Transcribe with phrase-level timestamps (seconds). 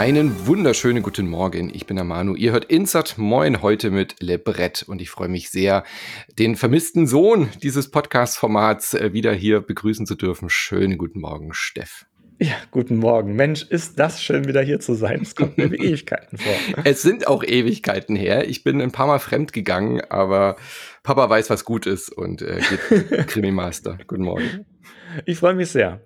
[0.00, 1.70] Einen wunderschönen guten Morgen.
[1.74, 2.34] Ich bin der Manu.
[2.34, 5.84] Ihr hört Insert Moin heute mit Le Brett und ich freue mich sehr,
[6.38, 10.48] den vermissten Sohn dieses Podcast-Formats äh, wieder hier begrüßen zu dürfen.
[10.48, 12.06] Schönen guten Morgen, Steff.
[12.38, 13.36] Ja, guten Morgen.
[13.36, 15.20] Mensch, ist das schön, wieder hier zu sein.
[15.20, 16.54] Es kommt mir wie Ewigkeiten vor.
[16.84, 18.48] Es sind auch Ewigkeiten her.
[18.48, 20.56] Ich bin ein paar Mal fremd gegangen, aber
[21.02, 23.98] Papa weiß, was gut ist und äh, geht Krimi Master.
[24.06, 24.64] Guten Morgen.
[25.26, 26.00] Ich freue mich sehr.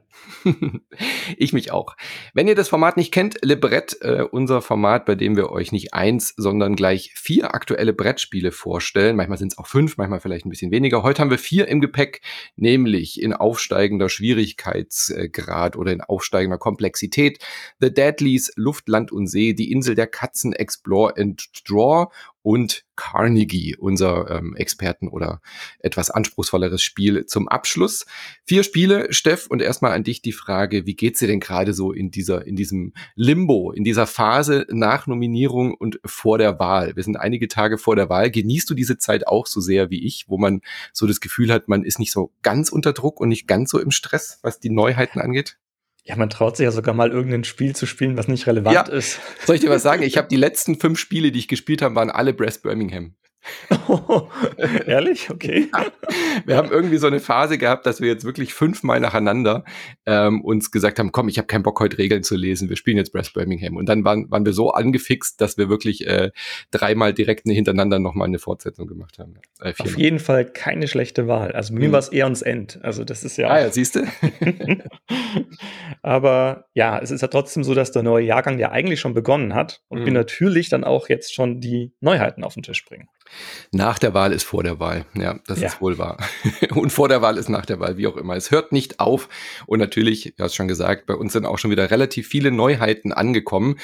[1.36, 1.96] ich mich auch.
[2.32, 5.72] Wenn ihr das Format nicht kennt, Le Brett, äh, unser Format, bei dem wir euch
[5.72, 9.16] nicht eins, sondern gleich vier aktuelle Brettspiele vorstellen.
[9.16, 11.02] Manchmal sind es auch fünf, manchmal vielleicht ein bisschen weniger.
[11.02, 12.20] Heute haben wir vier im Gepäck,
[12.56, 17.38] nämlich in aufsteigender Schwierigkeitsgrad oder in aufsteigender Komplexität.
[17.80, 22.06] The Deadlies, Luft, Land und See, die Insel der Katzen, Explore and Draw
[22.44, 25.40] und Carnegie, unser ähm, Experten oder
[25.78, 28.04] etwas anspruchsvolleres Spiel zum Abschluss.
[28.44, 31.90] Vier Spiele, Steff, und erstmal an dich die Frage, wie geht's dir denn gerade so
[31.90, 36.94] in dieser, in diesem Limbo, in dieser Phase nach Nominierung und vor der Wahl?
[36.96, 38.30] Wir sind einige Tage vor der Wahl.
[38.30, 40.60] Genießt du diese Zeit auch so sehr wie ich, wo man
[40.92, 43.80] so das Gefühl hat, man ist nicht so ganz unter Druck und nicht ganz so
[43.80, 45.56] im Stress, was die Neuheiten angeht?
[46.06, 48.82] Ja, man traut sich ja sogar mal irgendein Spiel zu spielen, was nicht relevant ja.
[48.82, 49.20] ist.
[49.46, 50.02] Soll ich dir was sagen?
[50.02, 53.14] Ich habe die letzten fünf Spiele, die ich gespielt habe, waren alle Breast Birmingham.
[53.88, 54.28] Oh,
[54.86, 55.30] ehrlich?
[55.30, 55.68] Okay.
[55.72, 55.86] Ja.
[56.46, 59.64] Wir haben irgendwie so eine Phase gehabt, dass wir jetzt wirklich fünfmal nacheinander
[60.06, 62.96] ähm, uns gesagt haben, komm, ich habe keinen Bock, heute Regeln zu lesen, wir spielen
[62.96, 63.76] jetzt Breast Birmingham.
[63.76, 66.30] Und dann waren, waren wir so angefixt, dass wir wirklich äh,
[66.70, 69.34] dreimal direkt hintereinander nochmal eine Fortsetzung gemacht haben.
[69.60, 71.52] Äh, Auf jeden Fall keine schlechte Wahl.
[71.52, 71.92] Also mir mhm.
[71.92, 72.78] war es eher ans End.
[72.82, 73.48] Also das ist ja.
[73.48, 74.00] Ah ja, siehst du?
[76.02, 79.54] Aber ja, es ist ja trotzdem so, dass der neue Jahrgang ja eigentlich schon begonnen
[79.54, 80.06] hat und mhm.
[80.06, 83.08] wir natürlich dann auch jetzt schon die Neuheiten auf den Tisch bringen.
[83.72, 85.06] Nach der Wahl ist vor der Wahl.
[85.14, 85.68] Ja, das ja.
[85.68, 86.18] ist wohl wahr.
[86.74, 88.36] Und vor der Wahl ist nach der Wahl, wie auch immer.
[88.36, 89.28] Es hört nicht auf.
[89.66, 93.12] Und natürlich, du hast schon gesagt, bei uns sind auch schon wieder relativ viele Neuheiten
[93.12, 93.76] angekommen.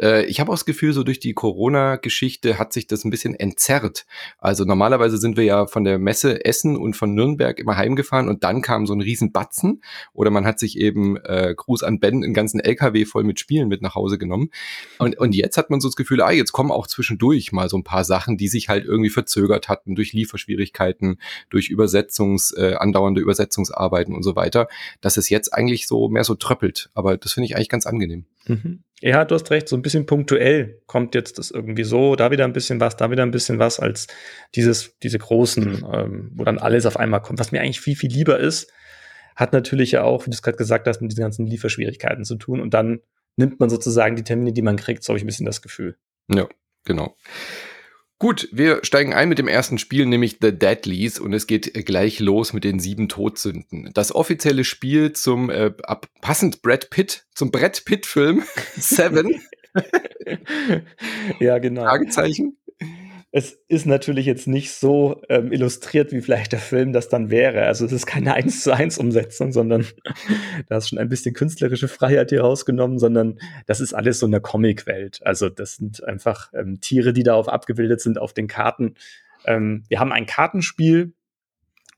[0.00, 3.34] Äh, ich habe auch das Gefühl, so durch die Corona-Geschichte hat sich das ein bisschen
[3.34, 4.06] entzerrt.
[4.38, 8.44] Also normalerweise sind wir ja von der Messe Essen und von Nürnberg immer heimgefahren und
[8.44, 9.82] dann kam so ein riesen Batzen.
[10.12, 13.68] Oder man hat sich eben, äh, Gruß an Ben, einen ganzen LKW voll mit Spielen
[13.68, 14.50] mit nach Hause genommen.
[14.98, 17.76] Und, und jetzt hat man so das Gefühl, ah, jetzt kommen auch zwischendurch mal so
[17.76, 23.20] ein paar Sachen, die sich halt irgendwie verzögert hatten durch Lieferschwierigkeiten, durch Übersetzungs, äh, andauernde
[23.20, 24.68] Übersetzungsarbeiten und so weiter,
[25.00, 26.90] dass es jetzt eigentlich so mehr so tröppelt.
[26.94, 28.24] Aber das finde ich eigentlich ganz angenehm.
[28.46, 28.82] Mhm.
[29.00, 32.44] Ja, du hast recht, so ein bisschen punktuell kommt jetzt das irgendwie so, da wieder
[32.44, 34.08] ein bisschen was, da wieder ein bisschen was, als
[34.56, 37.38] dieses, diese großen, ähm, wo dann alles auf einmal kommt.
[37.38, 38.72] Was mir eigentlich viel, viel lieber ist,
[39.36, 42.34] hat natürlich ja auch, wie du es gerade gesagt hast, mit diesen ganzen Lieferschwierigkeiten zu
[42.34, 42.60] tun.
[42.60, 43.00] Und dann
[43.36, 45.96] nimmt man sozusagen die Termine, die man kriegt, so habe ich ein bisschen das Gefühl.
[46.28, 46.48] Ja,
[46.84, 47.14] genau.
[48.20, 52.18] Gut, wir steigen ein mit dem ersten Spiel, nämlich The Deadlies, und es geht gleich
[52.18, 53.90] los mit den sieben Todsünden.
[53.94, 55.70] Das offizielle Spiel zum äh,
[56.20, 58.42] passend Brad Pitt, zum Brad Pitt-Film
[58.76, 59.40] Seven.
[61.38, 61.82] ja, genau.
[61.82, 62.57] Fragezeichen.
[63.30, 67.66] Es ist natürlich jetzt nicht so ähm, illustriert, wie vielleicht der Film das dann wäre.
[67.66, 69.86] Also es ist keine 1 zu 1 Umsetzung, sondern
[70.68, 74.40] da ist schon ein bisschen künstlerische Freiheit hier rausgenommen, sondern das ist alles so eine
[74.40, 75.20] Comicwelt.
[75.26, 78.94] Also das sind einfach ähm, Tiere, die darauf abgebildet sind auf den Karten.
[79.44, 81.12] Ähm, wir haben ein Kartenspiel,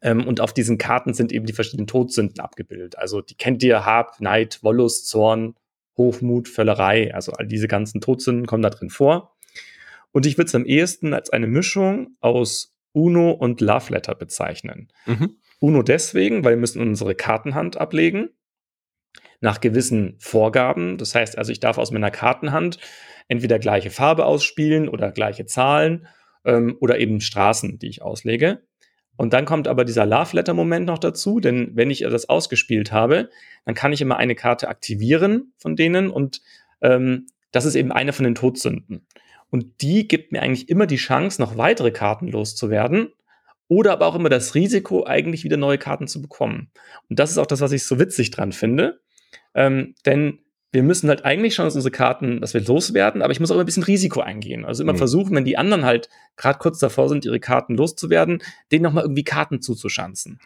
[0.02, 2.98] ähm, und auf diesen Karten sind eben die verschiedenen Todsünden abgebildet.
[2.98, 5.54] Also die kennt ihr, Hab, Neid, Wollust, Zorn,
[5.96, 7.14] Hochmut, Völlerei.
[7.14, 9.36] Also all diese ganzen Todsünden kommen da drin vor.
[10.12, 14.88] Und ich würde es am ehesten als eine Mischung aus Uno und Love Letter bezeichnen.
[15.06, 15.36] Mhm.
[15.60, 18.30] Uno deswegen, weil wir müssen unsere Kartenhand ablegen
[19.40, 20.98] nach gewissen Vorgaben.
[20.98, 22.78] Das heißt also, ich darf aus meiner Kartenhand
[23.28, 26.06] entweder gleiche Farbe ausspielen oder gleiche Zahlen
[26.44, 28.62] ähm, oder eben Straßen, die ich auslege.
[29.16, 32.90] Und dann kommt aber dieser Love Letter Moment noch dazu, denn wenn ich das ausgespielt
[32.90, 33.28] habe,
[33.66, 36.40] dann kann ich immer eine Karte aktivieren von denen und
[36.80, 39.06] ähm, das ist eben eine von den Todsünden.
[39.50, 43.08] Und die gibt mir eigentlich immer die Chance, noch weitere Karten loszuwerden.
[43.68, 46.70] Oder aber auch immer das Risiko, eigentlich wieder neue Karten zu bekommen.
[47.08, 49.00] Und das ist auch das, was ich so witzig dran finde.
[49.54, 50.40] Ähm, denn
[50.72, 53.58] wir müssen halt eigentlich schon, dass unsere Karten, dass wir loswerden, aber ich muss auch
[53.58, 54.64] ein bisschen Risiko eingehen.
[54.64, 54.98] Also immer mhm.
[54.98, 59.24] versuchen, wenn die anderen halt gerade kurz davor sind, ihre Karten loszuwerden, denen nochmal irgendwie
[59.24, 60.38] Karten zuzuschanzen.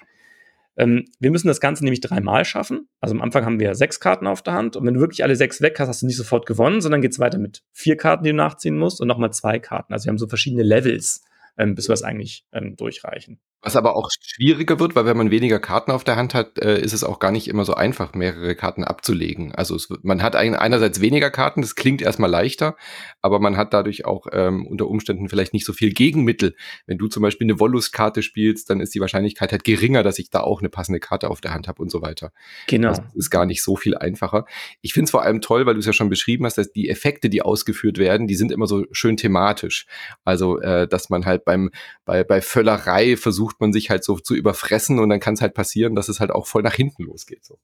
[0.77, 2.89] Ähm, wir müssen das Ganze nämlich dreimal schaffen.
[3.01, 5.37] Also am Anfang haben wir sechs Karten auf der Hand und wenn du wirklich alle
[5.37, 8.25] sechs weg hast, hast du nicht sofort gewonnen, sondern geht es weiter mit vier Karten,
[8.25, 9.93] die du nachziehen musst und nochmal zwei Karten.
[9.93, 11.23] Also wir haben so verschiedene Levels,
[11.57, 13.39] ähm, bis wir das eigentlich ähm, durchreichen.
[13.65, 16.79] Was aber auch schwieriger wird, weil wenn man weniger Karten auf der Hand hat, äh,
[16.81, 19.55] ist es auch gar nicht immer so einfach, mehrere Karten abzulegen.
[19.55, 22.77] Also es, man hat ein, einerseits weniger Karten, das klingt erstmal leichter,
[23.23, 26.55] aber man hat dadurch auch ähm, unter Umständen vielleicht nicht so viel Gegenmittel.
[26.87, 30.29] Wenn du zum Beispiel eine Wollust-Karte spielst, dann ist die Wahrscheinlichkeit halt geringer, dass ich
[30.29, 32.33] da auch eine passende Karte auf der Hand habe und so weiter.
[32.67, 32.91] Genau.
[32.91, 34.45] Das ist gar nicht so viel einfacher.
[34.83, 36.91] Ich finde es vor allem toll, weil du es ja schon beschrieben hast, dass die
[36.91, 39.87] Effekte, die ausgeführt werden, die sind immer so schön thematisch.
[40.23, 41.71] Also, äh, dass man halt beim,
[42.05, 45.41] bei, bei Völlerei versucht, versucht man sich halt so zu überfressen und dann kann es
[45.41, 47.45] halt passieren, dass es halt auch voll nach hinten losgeht.
[47.45, 47.59] So.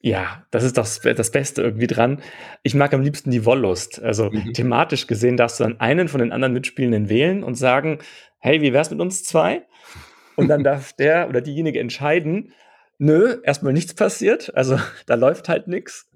[0.00, 2.22] Ja, das ist das, das Beste irgendwie dran.
[2.62, 4.02] Ich mag am liebsten die Wollust.
[4.02, 4.52] Also mhm.
[4.52, 7.98] thematisch gesehen darfst du dann einen von den anderen Mitspielenden wählen und sagen,
[8.38, 9.66] hey, wie wär's mit uns zwei?
[10.36, 12.52] Und dann darf der oder diejenige entscheiden,
[12.98, 16.10] nö, erstmal nichts passiert, also da läuft halt nichts.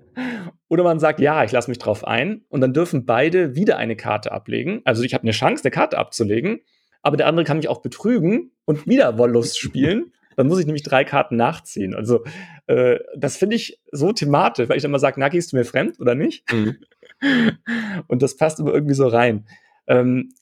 [0.68, 3.96] Oder man sagt, ja, ich lasse mich drauf ein und dann dürfen beide wieder eine
[3.96, 4.82] Karte ablegen.
[4.84, 6.60] Also ich habe eine Chance, eine Karte abzulegen
[7.02, 10.12] aber der andere kann mich auch betrügen und wieder Wollust spielen.
[10.36, 11.94] Dann muss ich nämlich drei Karten nachziehen.
[11.94, 12.24] Also,
[12.66, 15.64] äh, das finde ich so thematisch, weil ich dann mal sage, na, gehst du mir
[15.64, 16.50] fremd oder nicht?
[16.52, 16.78] Mhm.
[18.06, 19.46] und das passt immer irgendwie so rein.
[19.86, 20.32] Ähm,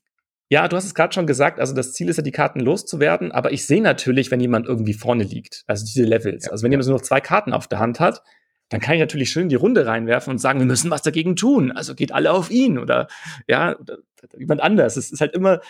[0.50, 3.32] ja, du hast es gerade schon gesagt, also das Ziel ist ja, die Karten loszuwerden,
[3.32, 6.46] aber ich sehe natürlich, wenn jemand irgendwie vorne liegt, also diese Levels.
[6.46, 8.22] Ja, also wenn jemand nur noch zwei Karten auf der Hand hat,
[8.68, 11.72] dann kann ich natürlich schön die Runde reinwerfen und sagen, wir müssen was dagegen tun.
[11.72, 13.08] Also geht alle auf ihn oder
[13.46, 13.98] ja, oder
[14.36, 14.96] jemand anders.
[14.96, 15.60] Es ist halt immer,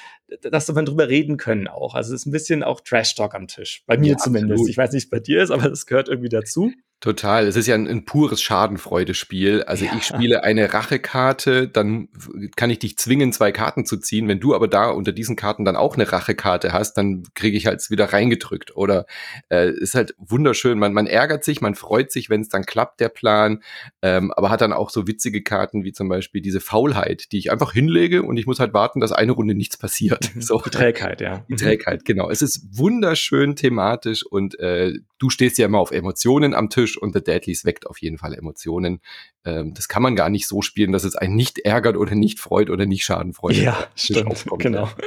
[0.42, 1.94] dass wir drüber reden können auch.
[1.94, 3.84] Also es ist ein bisschen auch Trash-Talk am Tisch.
[3.86, 4.52] Bei mir ja, zumindest.
[4.52, 4.70] Absolut.
[4.70, 6.72] Ich weiß nicht, wie es bei dir ist, aber das gehört irgendwie dazu.
[7.00, 7.46] Total.
[7.46, 9.62] Es ist ja ein, ein pures Schadenfreudespiel.
[9.62, 9.92] Also ja.
[9.96, 12.08] ich spiele eine Rachekarte, dann
[12.56, 14.26] kann ich dich zwingen, zwei Karten zu ziehen.
[14.26, 17.66] Wenn du aber da unter diesen Karten dann auch eine Rachekarte hast, dann kriege ich
[17.66, 18.74] halt wieder reingedrückt.
[18.76, 19.06] Oder
[19.48, 20.80] äh, ist halt wunderschön.
[20.80, 23.62] Man, man ärgert sich, man freut sich, wenn es dann klappt, der Plan.
[24.02, 27.52] Ähm, aber hat dann auch so witzige Karten wie zum Beispiel diese Faulheit, die ich
[27.52, 30.34] einfach hinlege und ich muss halt warten, dass eine Runde nichts passiert.
[30.34, 30.42] Mhm.
[30.48, 30.62] So.
[30.64, 31.44] Die Trägheit, ja.
[31.50, 32.30] Die Trägheit, genau.
[32.30, 37.12] Es ist wunderschön thematisch und äh, du stehst ja immer auf Emotionen am Tisch und
[37.12, 39.00] The Deadlies weckt auf jeden Fall Emotionen.
[39.44, 42.40] Ähm, das kann man gar nicht so spielen, dass es einen nicht ärgert oder nicht
[42.40, 43.54] freut oder nicht schadenfreut.
[43.54, 44.46] Ja, stimmt.
[44.58, 44.88] Genau.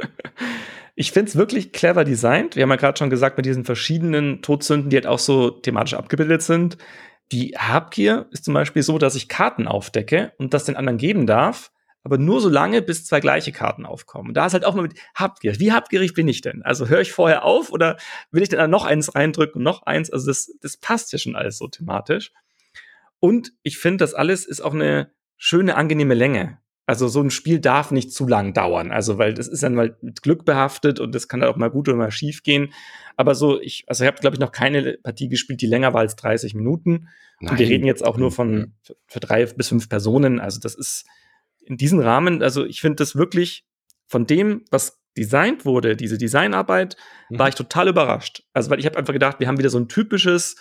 [0.94, 2.54] Ich finde es wirklich clever designt.
[2.54, 5.94] Wir haben ja gerade schon gesagt, bei diesen verschiedenen Todsünden, die halt auch so thematisch
[5.94, 6.76] abgebildet sind.
[7.32, 11.26] Die Habgier ist zum Beispiel so, dass ich Karten aufdecke und das den anderen geben
[11.26, 11.72] darf
[12.04, 14.28] aber nur so lange, bis zwei gleiche Karten aufkommen.
[14.28, 15.60] Und da ist halt auch mal mit habgierig.
[15.60, 16.62] Wie habgierig bin ich denn?
[16.62, 17.96] Also höre ich vorher auf oder
[18.30, 20.10] will ich denn dann noch eins reindrücken und noch eins?
[20.10, 22.32] Also das, das passt ja schon alles so thematisch.
[23.20, 26.58] Und ich finde, das alles ist auch eine schöne, angenehme Länge.
[26.86, 28.90] Also so ein Spiel darf nicht zu lang dauern.
[28.90, 31.70] Also weil das ist dann mal mit Glück behaftet und das kann dann auch mal
[31.70, 32.72] gut oder mal schief gehen.
[33.16, 36.00] Aber so, ich, also ich habe, glaube ich, noch keine Partie gespielt, die länger war
[36.00, 37.08] als 30 Minuten.
[37.38, 37.52] Nein.
[37.52, 40.40] Und wir reden jetzt auch nur von für, für drei bis fünf Personen.
[40.40, 41.06] Also das ist,
[41.64, 43.64] in diesem Rahmen, also ich finde das wirklich
[44.06, 46.96] von dem, was designt wurde, diese Designarbeit,
[47.28, 47.38] mhm.
[47.38, 48.44] war ich total überrascht.
[48.52, 50.56] Also, weil ich habe einfach gedacht, wir haben wieder so ein typisches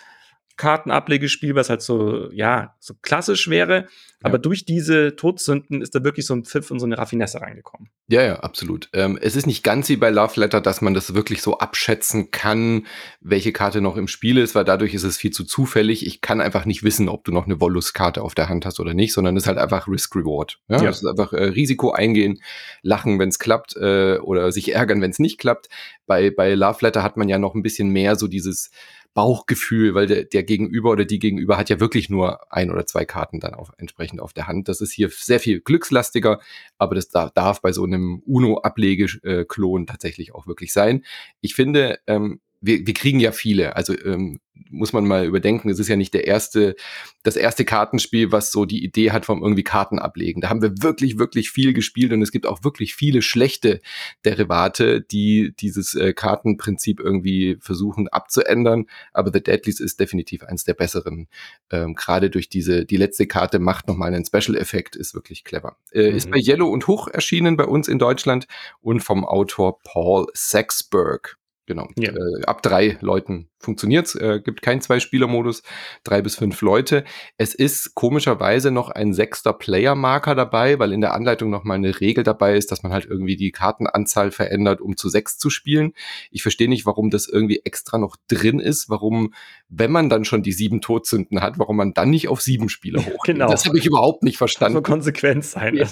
[0.57, 3.87] Kartenablegespiel, was halt so, ja, so klassisch wäre.
[4.23, 7.89] Aber durch diese Todsünden ist da wirklich so ein Pfiff und so eine Raffinesse reingekommen.
[8.07, 8.89] Ja, ja, absolut.
[8.93, 12.29] Ähm, es ist nicht ganz wie bei Love Letter, dass man das wirklich so abschätzen
[12.29, 12.85] kann,
[13.19, 16.05] welche Karte noch im Spiel ist, weil dadurch ist es viel zu zufällig.
[16.05, 18.93] Ich kann einfach nicht wissen, ob du noch eine Volus-Karte auf der Hand hast oder
[18.93, 20.59] nicht, sondern es ist halt einfach Risk-Reward.
[20.67, 20.83] Ja?
[20.83, 20.89] ja.
[20.89, 22.41] Es ist einfach äh, Risiko eingehen,
[22.83, 25.69] lachen, wenn es klappt, äh, oder sich ärgern, wenn es nicht klappt.
[26.05, 28.69] Bei, bei Love Letter hat man ja noch ein bisschen mehr so dieses
[29.13, 33.03] Bauchgefühl, weil der, der Gegenüber oder die Gegenüber hat ja wirklich nur ein oder zwei
[33.03, 34.69] Karten dann auf, entsprechend auf der Hand.
[34.69, 36.39] Das ist hier sehr viel glückslastiger,
[36.77, 41.03] aber das darf, darf bei so einem UNO-Ablege-Klon tatsächlich auch wirklich sein.
[41.41, 43.75] Ich finde, ähm, wir, wir kriegen ja viele.
[43.75, 44.39] Also ähm,
[44.69, 46.75] muss man mal überdenken, es ist ja nicht der erste,
[47.23, 50.41] das erste Kartenspiel, was so die Idee hat vom irgendwie Karten ablegen.
[50.41, 53.81] Da haben wir wirklich, wirklich viel gespielt und es gibt auch wirklich viele schlechte
[54.23, 58.85] Derivate, die dieses äh, Kartenprinzip irgendwie versuchen abzuändern.
[59.13, 61.27] Aber The Deadlies ist definitiv eins der besseren.
[61.71, 65.77] Ähm, Gerade durch diese, die letzte Karte macht nochmal einen Special-Effekt, ist wirklich clever.
[65.91, 66.17] Äh, mhm.
[66.17, 68.47] Ist bei Yellow und Huch erschienen bei uns in Deutschland
[68.81, 71.37] und vom Autor Paul Sexberg.
[71.67, 71.87] Genau.
[71.97, 72.11] Ja.
[72.11, 74.15] Äh, ab drei Leuten funktioniert's.
[74.15, 75.63] Äh, gibt keinen Zwei-Spieler-Modus,
[76.03, 77.03] drei bis fünf Leute.
[77.37, 81.99] Es ist komischerweise noch ein sechster Player-Marker dabei, weil in der Anleitung noch mal eine
[81.99, 85.93] Regel dabei ist, dass man halt irgendwie die Kartenanzahl verändert, um zu sechs zu spielen.
[86.31, 89.33] Ich verstehe nicht, warum das irgendwie extra noch drin ist, warum,
[89.69, 93.05] wenn man dann schon die sieben Todsünden hat, warum man dann nicht auf sieben Spieler
[93.05, 93.23] hoch.
[93.25, 93.49] Genau.
[93.49, 94.77] Das habe ich überhaupt nicht verstanden.
[94.77, 95.75] So Konsequenz sein.
[95.75, 95.87] Ja.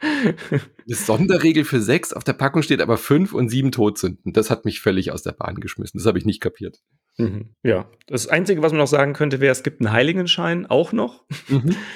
[0.00, 4.32] Eine Sonderregel für sechs, auf der Packung steht aber fünf und sieben Todsünden.
[4.32, 5.98] Das hat mich völlig aus der Bahn geschmissen.
[5.98, 6.73] Das habe ich nicht kapiert.
[7.16, 7.54] Mhm.
[7.62, 11.24] Ja, das Einzige, was man noch sagen könnte, wäre, es gibt einen Heiligenschein auch noch.
[11.48, 11.76] Mhm.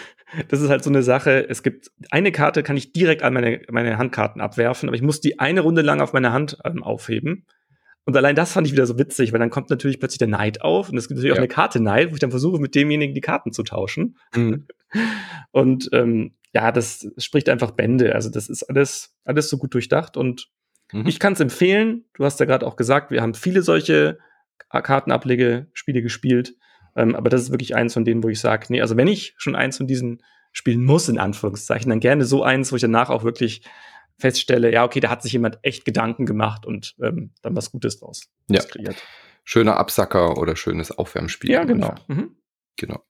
[0.48, 1.48] Das ist halt so eine Sache.
[1.48, 5.22] Es gibt eine Karte, kann ich direkt an meine, meine Handkarten abwerfen, aber ich muss
[5.22, 7.46] die eine Runde lang auf meine Hand ähm, aufheben.
[8.04, 10.60] Und allein das fand ich wieder so witzig, weil dann kommt natürlich plötzlich der Neid
[10.60, 11.34] auf und es gibt natürlich ja.
[11.34, 14.18] auch eine Karte Neid, wo ich dann versuche, mit demjenigen die Karten zu tauschen.
[14.34, 14.66] Mhm.
[15.50, 18.14] Und ähm, ja, das spricht einfach Bände.
[18.14, 20.48] Also das ist alles, alles so gut durchdacht und
[20.92, 21.06] mhm.
[21.06, 22.04] ich kann es empfehlen.
[22.14, 24.18] Du hast ja gerade auch gesagt, wir haben viele solche
[24.70, 26.54] Kartenablegespiele gespielt.
[26.96, 29.34] Ähm, aber das ist wirklich eins von denen, wo ich sage, nee, also wenn ich
[29.38, 30.22] schon eins von diesen
[30.52, 33.62] spielen muss, in Anführungszeichen, dann gerne so eins, wo ich danach auch wirklich
[34.18, 38.00] feststelle, ja, okay, da hat sich jemand echt Gedanken gemacht und ähm, dann was Gutes
[38.00, 38.60] draus ja.
[38.62, 38.96] kreiert.
[39.44, 41.50] Schöner Absacker oder schönes Aufwärmspiel.
[41.50, 41.94] Ja, genau.
[42.08, 42.36] Mhm.
[42.76, 43.02] Genau.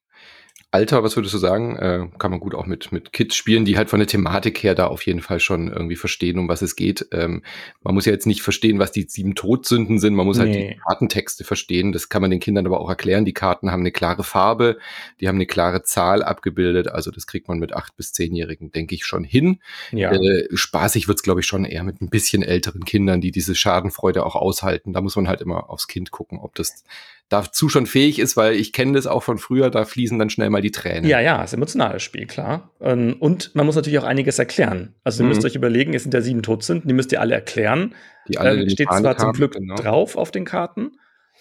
[0.71, 1.77] Alter, was würdest du sagen?
[1.77, 4.75] Äh, kann man gut auch mit, mit Kids spielen, die halt von der Thematik her
[4.75, 7.07] da auf jeden Fall schon irgendwie verstehen, um was es geht.
[7.11, 7.43] Ähm,
[7.81, 10.15] man muss ja jetzt nicht verstehen, was die sieben Todsünden sind.
[10.15, 10.45] Man muss nee.
[10.45, 11.93] halt die Kartentexte verstehen.
[11.93, 13.25] Das kann man den Kindern aber auch erklären.
[13.25, 14.77] Die Karten haben eine klare Farbe,
[15.21, 16.89] die haben eine klare Zahl abgebildet.
[16.89, 19.61] Also das kriegt man mit acht bis zehnjährigen, denke ich, schon hin.
[19.91, 20.13] Ja.
[20.13, 24.27] Äh, spaßig wird's, glaube ich, schon eher mit ein bisschen älteren Kindern, die diese Schadenfreude
[24.27, 24.93] auch aushalten.
[24.93, 26.85] Da muss man halt immer aufs Kind gucken, ob das
[27.29, 30.51] dazu schon fähig ist, weil ich kenne das auch von früher, da fließen dann schnell
[30.51, 31.09] mal die Tränen.
[31.09, 32.71] Ja, ja, ist emotionales Spiel, klar.
[32.81, 34.95] Ähm, und man muss natürlich auch einiges erklären.
[35.05, 35.35] Also ihr mhm.
[35.35, 37.95] müsst euch überlegen, es sind ja sieben Todsünden, die müsst ihr alle erklären.
[38.29, 39.77] Die alle ähm, steht zwar zum Glück genau.
[39.77, 40.93] drauf auf den Karten,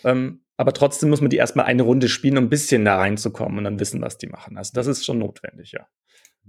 [0.03, 3.59] ähm, aber trotzdem muss man die erstmal eine Runde spielen, um ein bisschen da reinzukommen
[3.59, 4.57] und dann wissen, was die machen.
[4.57, 5.87] Also das ist schon notwendig, ja.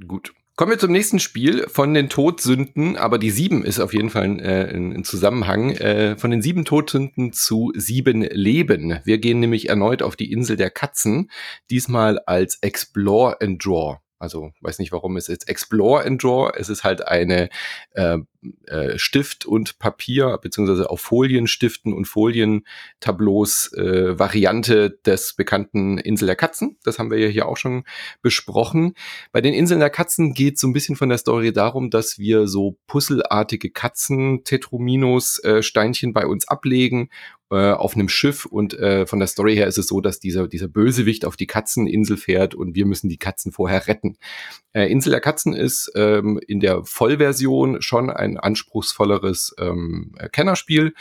[0.06, 0.32] Gut.
[0.58, 4.40] Kommen wir zum nächsten Spiel von den Todsünden, aber die sieben ist auf jeden Fall
[4.40, 5.70] äh, ein Zusammenhang.
[5.70, 8.98] Äh, von den sieben Todsünden zu sieben Leben.
[9.04, 11.30] Wir gehen nämlich erneut auf die Insel der Katzen,
[11.70, 13.98] diesmal als Explore and Draw.
[14.18, 16.52] Also weiß nicht, warum es jetzt Explore and Draw.
[16.56, 17.48] Es ist halt eine
[17.92, 18.18] äh,
[18.66, 26.26] äh, Stift und Papier beziehungsweise auf Folien Stiften und Folientableaus äh, Variante des bekannten Insel
[26.26, 26.78] der Katzen.
[26.84, 27.84] Das haben wir ja hier auch schon
[28.22, 28.94] besprochen.
[29.32, 32.46] Bei den Inseln der Katzen geht so ein bisschen von der Story darum, dass wir
[32.46, 37.10] so puzzelartige Katzen, Tetrominos, äh, Steinchen bei uns ablegen
[37.50, 40.48] äh, auf einem Schiff und äh, von der Story her ist es so, dass dieser,
[40.48, 44.18] dieser Bösewicht auf die Katzeninsel fährt und wir müssen die Katzen vorher retten.
[44.72, 50.94] Äh, Insel der Katzen ist ähm, in der Vollversion schon ein anspruchsvolleres ähm, Kennerspiel,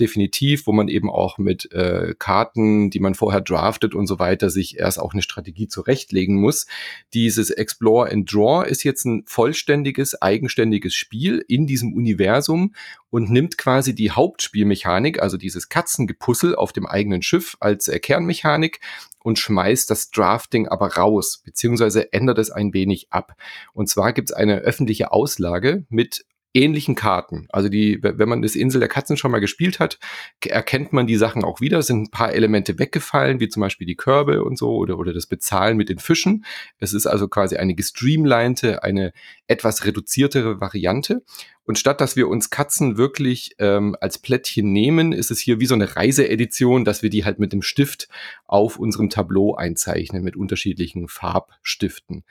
[0.00, 4.50] definitiv, wo man eben auch mit äh, Karten, die man vorher draftet und so weiter,
[4.50, 6.66] sich erst auch eine Strategie zurechtlegen muss.
[7.12, 12.74] Dieses Explore and Draw ist jetzt ein vollständiges, eigenständiges Spiel in diesem Universum
[13.10, 18.80] und nimmt quasi die Hauptspielmechanik, also dieses Katzengepuzzle auf dem eigenen Schiff als äh, Kernmechanik
[19.20, 23.36] und schmeißt das Drafting aber raus, beziehungsweise ändert es ein wenig ab.
[23.72, 27.48] Und zwar gibt es eine öffentliche Auslage mit ähnlichen Karten.
[27.50, 29.98] Also die, wenn man das Insel der Katzen schon mal gespielt hat,
[30.40, 31.78] erkennt man die Sachen auch wieder.
[31.78, 35.12] Es sind ein paar Elemente weggefallen, wie zum Beispiel die Körbe und so oder, oder
[35.12, 36.44] das Bezahlen mit den Fischen.
[36.78, 39.12] Es ist also quasi eine gestreamlinete, eine
[39.48, 41.22] etwas reduziertere Variante.
[41.64, 45.66] Und statt dass wir uns Katzen wirklich ähm, als Plättchen nehmen, ist es hier wie
[45.66, 48.08] so eine Reiseedition, dass wir die halt mit dem Stift
[48.44, 52.24] auf unserem Tableau einzeichnen mit unterschiedlichen Farbstiften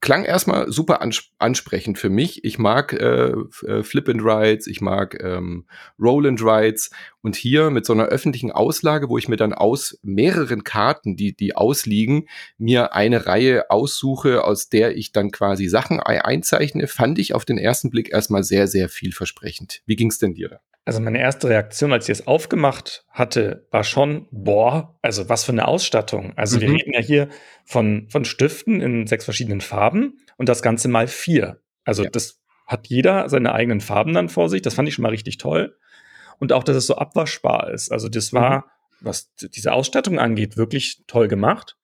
[0.00, 2.44] klang erstmal super ans ansprechend für mich.
[2.44, 3.32] Ich mag äh,
[3.66, 5.66] äh, Flip and Rides, ich mag ähm,
[5.98, 6.90] Roll and Rides
[7.22, 11.34] und hier mit so einer öffentlichen Auslage, wo ich mir dann aus mehreren Karten, die
[11.34, 17.34] die ausliegen, mir eine Reihe aussuche, aus der ich dann quasi Sachen einzeichne, fand ich
[17.34, 19.82] auf den ersten Blick erstmal sehr sehr vielversprechend.
[19.86, 20.60] Wie ging's denn dir da?
[20.84, 25.52] Also meine erste Reaktion, als ich es aufgemacht hatte, war schon, boah, also was für
[25.52, 26.32] eine Ausstattung.
[26.36, 26.60] Also mhm.
[26.62, 27.28] wir reden ja hier
[27.64, 31.60] von, von Stiften in sechs verschiedenen Farben und das Ganze mal vier.
[31.84, 32.10] Also ja.
[32.10, 34.62] das hat jeder seine eigenen Farben dann vor sich.
[34.62, 35.76] Das fand ich schon mal richtig toll.
[36.40, 37.92] Und auch, dass es so abwaschbar ist.
[37.92, 38.62] Also das war, mhm.
[39.00, 41.76] was diese Ausstattung angeht, wirklich toll gemacht.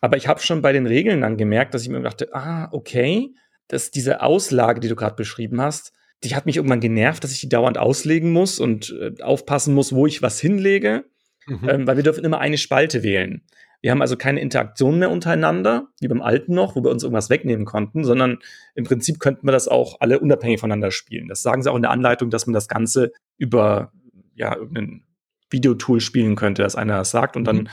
[0.00, 3.34] Aber ich habe schon bei den Regeln dann gemerkt, dass ich mir dachte, ah, okay,
[3.68, 5.92] dass diese Auslage, die du gerade beschrieben hast,
[6.24, 9.92] die hat mich irgendwann genervt, dass ich die dauernd auslegen muss und äh, aufpassen muss,
[9.92, 11.04] wo ich was hinlege,
[11.46, 11.68] mhm.
[11.68, 13.42] ähm, weil wir dürfen immer eine Spalte wählen.
[13.82, 17.30] Wir haben also keine Interaktion mehr untereinander, wie beim alten noch, wo wir uns irgendwas
[17.30, 18.38] wegnehmen konnten, sondern
[18.74, 21.28] im Prinzip könnten wir das auch alle unabhängig voneinander spielen.
[21.28, 23.92] Das sagen sie auch in der Anleitung, dass man das Ganze über
[24.34, 25.02] ja, irgendein
[25.50, 27.46] Videotool spielen könnte, dass einer das sagt und mhm.
[27.46, 27.68] dann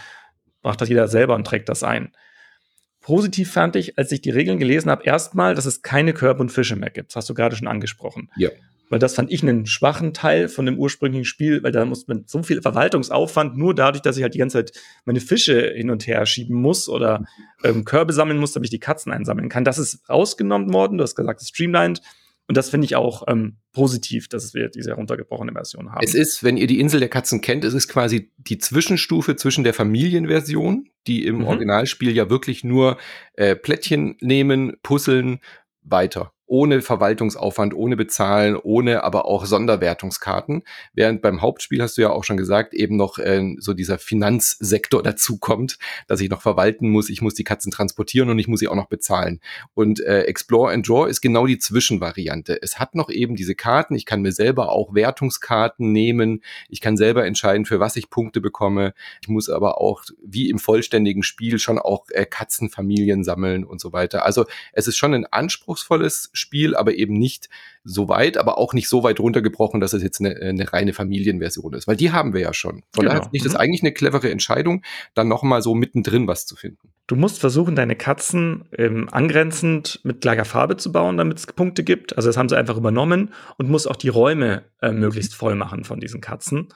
[0.64, 2.12] macht das jeder selber und trägt das ein.
[3.02, 6.52] Positiv fand ich, als ich die Regeln gelesen habe, erstmal, dass es keine Körbe und
[6.52, 7.12] Fische mehr gibt.
[7.12, 8.30] Das hast du gerade schon angesprochen.
[8.36, 8.50] Ja.
[8.90, 12.24] Weil das fand ich einen schwachen Teil von dem ursprünglichen Spiel, weil da muss man
[12.26, 14.72] so viel Verwaltungsaufwand, nur dadurch, dass ich halt die ganze Zeit
[15.06, 17.26] meine Fische hin und her schieben muss oder
[17.64, 19.64] ähm, Körbe sammeln muss, damit ich die Katzen einsammeln kann.
[19.64, 20.98] Das ist rausgenommen worden.
[20.98, 22.02] Du hast gesagt, es streamlined.
[22.50, 26.04] Und das finde ich auch ähm, positiv, dass wir diese heruntergebrochene Version haben.
[26.04, 29.64] Es ist, wenn ihr die Insel der Katzen kennt, es ist quasi die Zwischenstufe zwischen
[29.64, 31.44] der Familienversion, die im mhm.
[31.44, 32.98] Originalspiel ja wirklich nur
[33.34, 35.42] äh, Plättchen nehmen, puzzeln,
[35.84, 36.34] weiter.
[36.50, 40.64] Ohne Verwaltungsaufwand, ohne Bezahlen, ohne aber auch Sonderwertungskarten.
[40.94, 45.04] Während beim Hauptspiel hast du ja auch schon gesagt, eben noch äh, so dieser Finanzsektor
[45.10, 45.78] dazukommt,
[46.08, 48.76] dass ich noch verwalten muss, ich muss die Katzen transportieren und ich muss sie auch
[48.76, 49.40] noch bezahlen.
[49.76, 52.60] Und äh, Explore and Draw ist genau die Zwischenvariante.
[52.62, 56.98] Es hat noch eben diese Karten, ich kann mir selber auch Wertungskarten nehmen, ich kann
[56.98, 58.94] selber entscheiden, für was ich Punkte bekomme.
[59.22, 63.94] Ich muss aber auch, wie im vollständigen Spiel, schon auch äh, Katzenfamilien sammeln und so
[63.94, 64.26] weiter.
[64.26, 67.50] Also es ist schon ein anspruchsvolles Spiel, aber eben nicht
[67.84, 71.74] so weit, aber auch nicht so weit runtergebrochen, dass es jetzt eine, eine reine Familienversion
[71.74, 72.84] ist, weil die haben wir ja schon.
[72.94, 73.10] Von genau.
[73.10, 73.60] daher finde ich das mhm.
[73.60, 76.90] eigentlich eine clevere Entscheidung, dann nochmal so mittendrin was zu finden.
[77.08, 81.84] Du musst versuchen, deine Katzen ähm, angrenzend mit gleicher Farbe zu bauen, damit es Punkte
[81.84, 82.16] gibt.
[82.16, 85.84] Also das haben sie einfach übernommen und musst auch die Räume äh, möglichst voll machen
[85.84, 86.68] von diesen Katzen.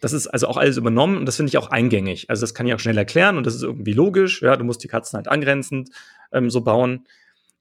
[0.00, 2.28] Das ist also auch alles übernommen und das finde ich auch eingängig.
[2.28, 4.42] Also das kann ich auch schnell erklären und das ist irgendwie logisch.
[4.42, 5.90] Ja, du musst die Katzen halt angrenzend
[6.32, 7.06] ähm, so bauen.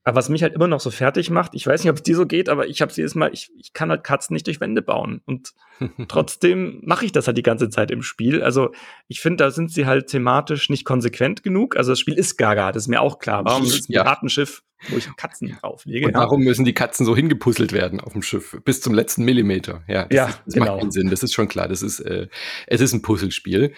[0.04, 2.16] Aber was mich halt immer noch so fertig macht, ich weiß nicht, ob es dir
[2.16, 4.82] so geht, aber ich habe jedes Mal, ich, ich kann halt Katzen nicht durch Wände
[4.82, 5.22] bauen.
[5.26, 5.54] Und
[6.10, 8.44] trotzdem mache ich das halt die ganze Zeit im Spiel.
[8.44, 8.72] Also
[9.08, 11.78] ich finde, da sind sie halt thematisch nicht konsequent genug.
[11.78, 13.46] Also das Spiel ist gaga, das ist mir auch klar.
[13.46, 14.04] Warum ist ein ja.
[14.04, 16.08] Piratenschiff wo ich Katzen drauflege.
[16.08, 18.58] Und warum müssen die Katzen so hingepuzzelt werden auf dem Schiff?
[18.66, 19.84] Bis zum letzten Millimeter.
[19.88, 20.66] Ja, das, ja, ist, das genau.
[20.68, 21.10] macht keinen Sinn.
[21.10, 21.68] Das ist schon klar.
[21.68, 22.28] Das ist, äh,
[22.68, 23.74] es ist ein Puzzlespiel.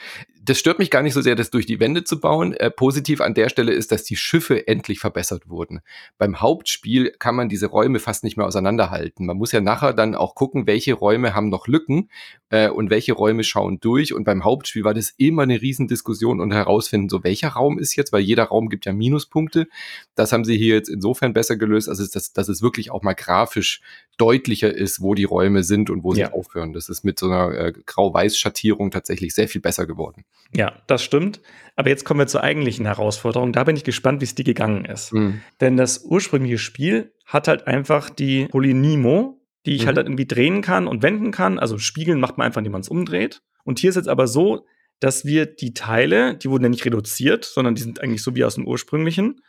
[0.48, 2.54] Das stört mich gar nicht so sehr, das durch die Wände zu bauen.
[2.54, 5.82] Äh, positiv an der Stelle ist, dass die Schiffe endlich verbessert wurden.
[6.20, 9.26] Beim Hauptspiel kann man diese Räume fast nicht mehr auseinanderhalten.
[9.26, 12.10] Man muss ja nachher dann auch gucken, welche Räume haben noch Lücken
[12.50, 14.14] äh, und welche Räume schauen durch.
[14.14, 18.14] Und beim Hauptspiel war das immer eine Riesendiskussion und herausfinden, so welcher Raum ist jetzt,
[18.14, 19.68] weil jeder Raum gibt ja Minuspunkte.
[20.14, 23.14] Das haben sie hier jetzt insofern besser gelöst, also dass, dass es wirklich auch mal
[23.14, 23.82] grafisch
[24.18, 26.28] deutlicher ist, wo die Räume sind und wo ja.
[26.28, 26.74] sie aufhören.
[26.74, 30.24] Das ist mit so einer äh, Grau-Weiß-Schattierung tatsächlich sehr viel besser geworden.
[30.54, 31.42] Ja, das stimmt.
[31.76, 33.54] Aber jetzt kommen wir zur eigentlichen Herausforderung.
[33.54, 35.14] Da bin ich gespannt, wie es dir gegangen ist.
[35.14, 35.42] Mhm.
[35.62, 39.98] Denn das ursprüngliche Spiel hat halt einfach die Polynimo, die ich halt mhm.
[39.98, 41.60] halt irgendwie drehen kann und wenden kann.
[41.60, 43.42] Also spiegeln macht man einfach, indem man es umdreht.
[43.64, 44.66] Und hier ist jetzt aber so,
[45.00, 48.46] dass wir die Teile, die wurden ja nicht reduziert, sondern die sind eigentlich so wie
[48.46, 49.42] aus dem ursprünglichen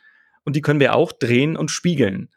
[0.47, 2.29] und die können wir auch drehen und spiegeln.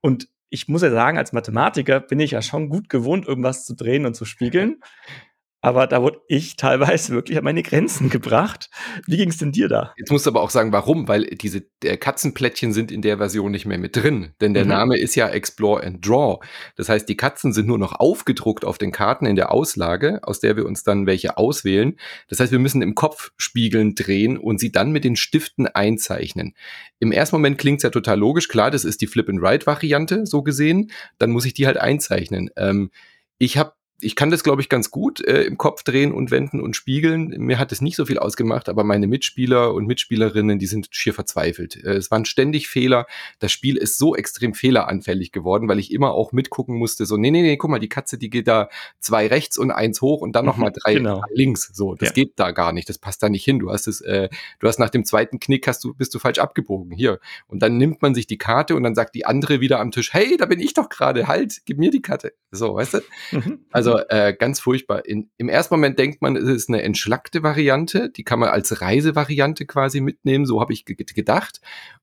[0.00, 3.74] Und ich muss ja sagen, als Mathematiker bin ich ja schon gut gewohnt, irgendwas zu
[3.74, 4.80] drehen und zu spiegeln.
[5.66, 8.70] Aber da wurde ich teilweise wirklich an meine Grenzen gebracht.
[9.08, 9.92] Wie ging es denn dir da?
[9.96, 13.66] Jetzt musst du aber auch sagen, warum, weil diese Katzenplättchen sind in der Version nicht
[13.66, 14.32] mehr mit drin.
[14.40, 14.70] Denn der mhm.
[14.70, 16.38] Name ist ja Explore and Draw.
[16.76, 20.38] Das heißt, die Katzen sind nur noch aufgedruckt auf den Karten in der Auslage, aus
[20.38, 21.98] der wir uns dann welche auswählen.
[22.28, 26.54] Das heißt, wir müssen im Kopf spiegeln drehen und sie dann mit den Stiften einzeichnen.
[27.00, 28.46] Im ersten Moment klingt es ja total logisch.
[28.46, 30.92] Klar, das ist die Flip-and-Ride-Variante, so gesehen.
[31.18, 32.50] Dann muss ich die halt einzeichnen.
[32.56, 32.92] Ähm,
[33.38, 36.60] ich habe ich kann das, glaube ich, ganz gut äh, im Kopf drehen und wenden
[36.60, 37.28] und spiegeln.
[37.38, 41.14] Mir hat es nicht so viel ausgemacht, aber meine Mitspieler und Mitspielerinnen, die sind schier
[41.14, 41.82] verzweifelt.
[41.82, 43.06] Äh, es waren ständig Fehler.
[43.38, 47.30] Das Spiel ist so extrem fehleranfällig geworden, weil ich immer auch mitgucken musste, so, nee,
[47.30, 48.68] nee, nee, guck mal, die Katze, die geht da
[49.00, 51.20] zwei rechts und eins hoch und dann mhm, nochmal drei, genau.
[51.20, 51.70] drei links.
[51.72, 52.12] So, das ja.
[52.12, 52.88] geht da gar nicht.
[52.90, 53.58] Das passt da nicht hin.
[53.58, 54.28] Du hast es, äh,
[54.60, 56.92] du hast nach dem zweiten Knick hast du, bist du falsch abgebogen.
[56.92, 57.18] Hier.
[57.46, 60.12] Und dann nimmt man sich die Karte und dann sagt die andere wieder am Tisch,
[60.12, 62.34] hey, da bin ich doch gerade, halt, gib mir die Karte.
[62.50, 63.00] So, weißt du?
[63.32, 63.60] Mhm.
[63.70, 65.06] Also also äh, ganz furchtbar.
[65.06, 68.80] In, Im ersten Moment denkt man, es ist eine entschlackte Variante, die kann man als
[68.80, 71.60] Reisevariante quasi mitnehmen, so habe ich gedacht,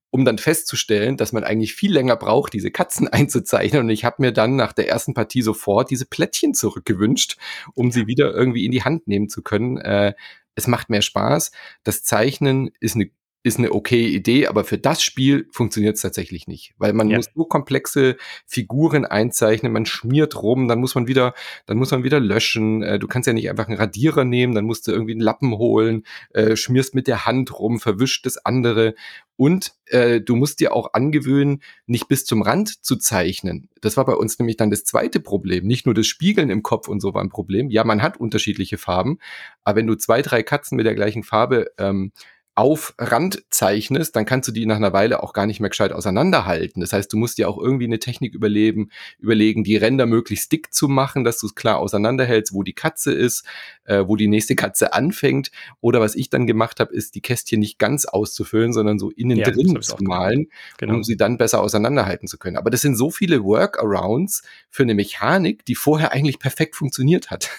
[0.09, 3.81] um dann festzustellen, dass man eigentlich viel länger braucht, diese Katzen einzuzeichnen.
[3.81, 7.37] Und ich habe mir dann nach der ersten Partie sofort diese Plättchen zurückgewünscht,
[7.73, 9.77] um sie wieder irgendwie in die Hand nehmen zu können.
[9.77, 10.13] Äh,
[10.55, 11.51] es macht mehr Spaß.
[11.83, 13.09] Das Zeichnen ist eine
[13.43, 17.17] ist eine okay Idee, aber für das Spiel funktioniert es tatsächlich nicht, weil man ja.
[17.17, 18.15] muss so komplexe
[18.47, 21.33] Figuren einzeichnen, man schmiert rum, dann muss man wieder,
[21.65, 22.81] dann muss man wieder löschen.
[22.83, 25.57] Äh, du kannst ja nicht einfach einen Radierer nehmen, dann musst du irgendwie einen Lappen
[25.57, 26.03] holen,
[26.33, 28.95] äh, schmierst mit der Hand rum, verwischt das andere
[29.35, 33.67] und äh, du musst dir auch angewöhnen, nicht bis zum Rand zu zeichnen.
[33.81, 35.65] Das war bei uns nämlich dann das zweite Problem.
[35.65, 37.69] Nicht nur das Spiegeln im Kopf und so war ein Problem.
[37.69, 39.17] Ja, man hat unterschiedliche Farben,
[39.63, 42.13] aber wenn du zwei, drei Katzen mit der gleichen Farbe ähm,
[42.55, 45.91] auf Rand zeichnest, dann kannst du die nach einer Weile auch gar nicht mehr gescheit
[45.91, 46.81] auseinanderhalten.
[46.81, 50.71] Das heißt, du musst dir auch irgendwie eine Technik überleben, überlegen, die Ränder möglichst dick
[50.71, 53.43] zu machen, dass du es klar auseinanderhältst, wo die Katze ist,
[53.85, 55.49] äh, wo die nächste Katze anfängt.
[55.81, 59.37] Oder was ich dann gemacht habe, ist, die Kästchen nicht ganz auszufüllen, sondern so innen
[59.37, 60.95] ja, drin zu malen, genau.
[60.95, 62.57] um sie dann besser auseinanderhalten zu können.
[62.57, 67.49] Aber das sind so viele Workarounds für eine Mechanik, die vorher eigentlich perfekt funktioniert hat.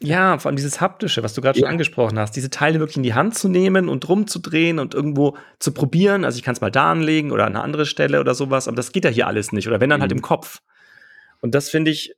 [0.00, 1.64] Ja, vor allem dieses Haptische, was du gerade ja.
[1.64, 5.36] schon angesprochen hast, diese Teile wirklich in die Hand zu nehmen und rumzudrehen und irgendwo
[5.58, 6.24] zu probieren.
[6.24, 8.76] Also ich kann es mal da anlegen oder an eine andere Stelle oder sowas, aber
[8.76, 9.68] das geht ja hier alles nicht.
[9.68, 10.16] Oder wenn dann halt mhm.
[10.16, 10.60] halt im Kopf.
[11.40, 12.14] Und das finde ich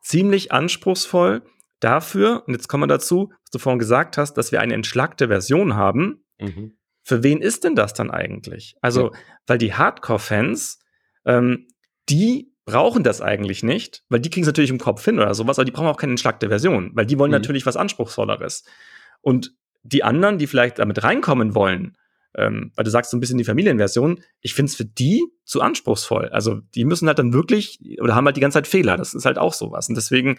[0.00, 1.42] ziemlich anspruchsvoll
[1.80, 5.28] dafür, und jetzt kommen wir dazu, was du vorhin gesagt hast, dass wir eine entschlackte
[5.28, 6.24] Version haben.
[6.38, 6.76] Mhm.
[7.02, 8.76] Für wen ist denn das dann eigentlich?
[8.80, 9.18] Also, ja.
[9.46, 10.78] weil die Hardcore-Fans,
[11.24, 11.68] ähm,
[12.08, 15.58] die brauchen das eigentlich nicht, weil die kriegen es natürlich im Kopf hin oder sowas,
[15.58, 17.36] aber die brauchen auch keine entschlackte Version, weil die wollen mhm.
[17.36, 18.64] natürlich was Anspruchsvolleres.
[19.20, 21.96] Und die anderen, die vielleicht damit reinkommen wollen,
[22.36, 25.60] ähm, weil du sagst so ein bisschen die Familienversion, ich finde es für die zu
[25.60, 26.28] anspruchsvoll.
[26.28, 28.96] Also die müssen halt dann wirklich oder haben halt die ganze Zeit Fehler.
[28.96, 29.88] Das ist halt auch sowas.
[29.88, 30.38] Und deswegen,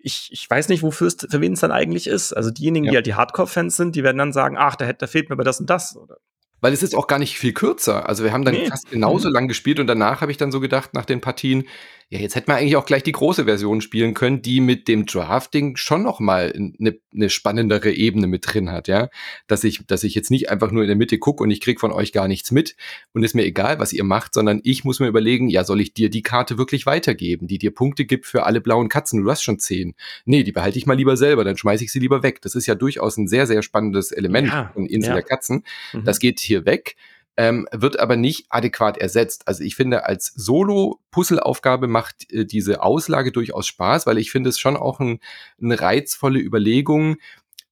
[0.00, 2.32] ich, ich weiß nicht, wofür es für wen es dann eigentlich ist.
[2.32, 2.90] Also diejenigen, ja.
[2.90, 5.44] die halt die Hardcore-Fans sind, die werden dann sagen, ach, da, da fehlt mir aber
[5.44, 5.96] das und das.
[5.96, 6.16] Oder
[6.60, 8.08] weil es ist auch gar nicht viel kürzer.
[8.08, 8.68] Also wir haben dann nee.
[8.68, 9.34] fast genauso mhm.
[9.34, 11.66] lang gespielt und danach habe ich dann so gedacht, nach den Partien,
[12.10, 15.04] ja, jetzt hätte man eigentlich auch gleich die große Version spielen können, die mit dem
[15.04, 19.10] Drafting schon noch mal eine, eine spannendere Ebene mit drin hat, ja.
[19.46, 21.80] Dass ich, dass ich jetzt nicht einfach nur in der Mitte gucke und ich krieg
[21.80, 22.76] von euch gar nichts mit
[23.12, 25.92] und ist mir egal, was ihr macht, sondern ich muss mir überlegen, ja, soll ich
[25.92, 29.22] dir die Karte wirklich weitergeben, die dir Punkte gibt für alle blauen Katzen?
[29.22, 29.94] Du hast schon zehn.
[30.24, 32.40] Nee, die behalte ich mal lieber selber, dann schmeiße ich sie lieber weg.
[32.40, 35.14] Das ist ja durchaus ein sehr, sehr spannendes Element ja, von Insel ja.
[35.16, 35.62] der Katzen.
[35.92, 36.04] Mhm.
[36.04, 36.96] Das geht hier weg
[37.38, 39.46] ähm, wird aber nicht adäquat ersetzt.
[39.46, 44.58] Also ich finde, als Solo-Puzzle-Aufgabe macht äh, diese Auslage durchaus Spaß, weil ich finde es
[44.58, 45.20] schon auch ein,
[45.62, 47.16] eine reizvolle Überlegung,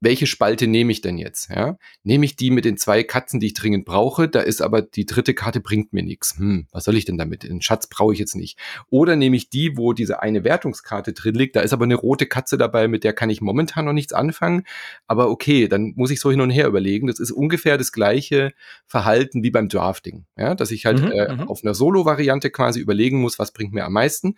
[0.01, 1.49] welche Spalte nehme ich denn jetzt?
[1.51, 1.79] Ja?
[2.03, 5.07] Nehme ich die mit den zwei Katzen, die ich dringend brauche, da ist aber die
[5.07, 6.37] dritte Karte bringt mir nichts.
[6.37, 7.45] Hm, was soll ich denn damit?
[7.45, 8.59] Den Schatz brauche ich jetzt nicht.
[8.91, 12.27] Oder nehme ich die, wo diese eine Wertungskarte drin liegt, da ist aber eine rote
[12.27, 14.65] Katze dabei, mit der kann ich momentan noch nichts anfangen.
[15.07, 17.07] Aber okay, dann muss ich so hin und her überlegen.
[17.07, 18.53] Das ist ungefähr das gleiche
[18.87, 20.27] Verhalten wie beim Drafting.
[20.37, 20.55] Ja?
[20.55, 21.49] Dass ich halt mhm, äh, mhm.
[21.49, 24.37] auf einer Solo-Variante quasi überlegen muss, was bringt mir am meisten.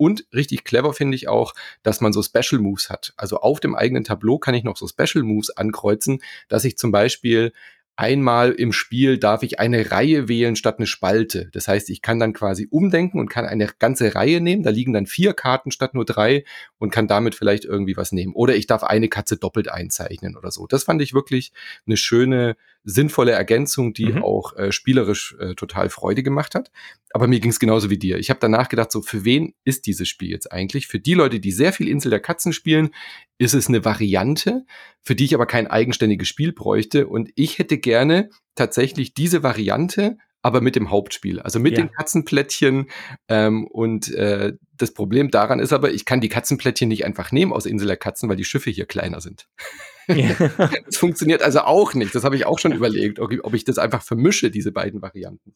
[0.00, 3.12] Und richtig clever finde ich auch, dass man so Special Moves hat.
[3.18, 6.90] Also auf dem eigenen Tableau kann ich noch so Special Moves ankreuzen, dass ich zum
[6.90, 7.52] Beispiel
[7.96, 11.50] einmal im Spiel darf ich eine Reihe wählen statt eine Spalte.
[11.52, 14.62] Das heißt, ich kann dann quasi umdenken und kann eine ganze Reihe nehmen.
[14.62, 16.44] Da liegen dann vier Karten statt nur drei
[16.78, 18.32] und kann damit vielleicht irgendwie was nehmen.
[18.32, 20.66] Oder ich darf eine Katze doppelt einzeichnen oder so.
[20.66, 21.52] Das fand ich wirklich
[21.86, 24.22] eine schöne, sinnvolle Ergänzung, die mhm.
[24.22, 26.70] auch äh, spielerisch äh, total Freude gemacht hat.
[27.12, 28.18] Aber mir ging es genauso wie dir.
[28.18, 30.86] Ich habe danach gedacht, so für wen ist dieses Spiel jetzt eigentlich?
[30.86, 32.90] Für die Leute, die sehr viel Insel der Katzen spielen,
[33.38, 34.64] ist es eine Variante,
[35.02, 37.06] für die ich aber kein eigenständiges Spiel bräuchte.
[37.06, 41.84] Und ich hätte gerne tatsächlich diese Variante, aber mit dem Hauptspiel, also mit ja.
[41.84, 42.90] den Katzenplättchen.
[43.28, 47.52] Ähm, und äh, das Problem daran ist aber, ich kann die Katzenplättchen nicht einfach nehmen
[47.52, 49.48] aus Insel der Katzen, weil die Schiffe hier kleiner sind.
[50.08, 50.34] Ja.
[50.86, 52.14] das funktioniert also auch nicht.
[52.14, 55.54] Das habe ich auch schon überlegt, ob ich das einfach vermische, diese beiden Varianten.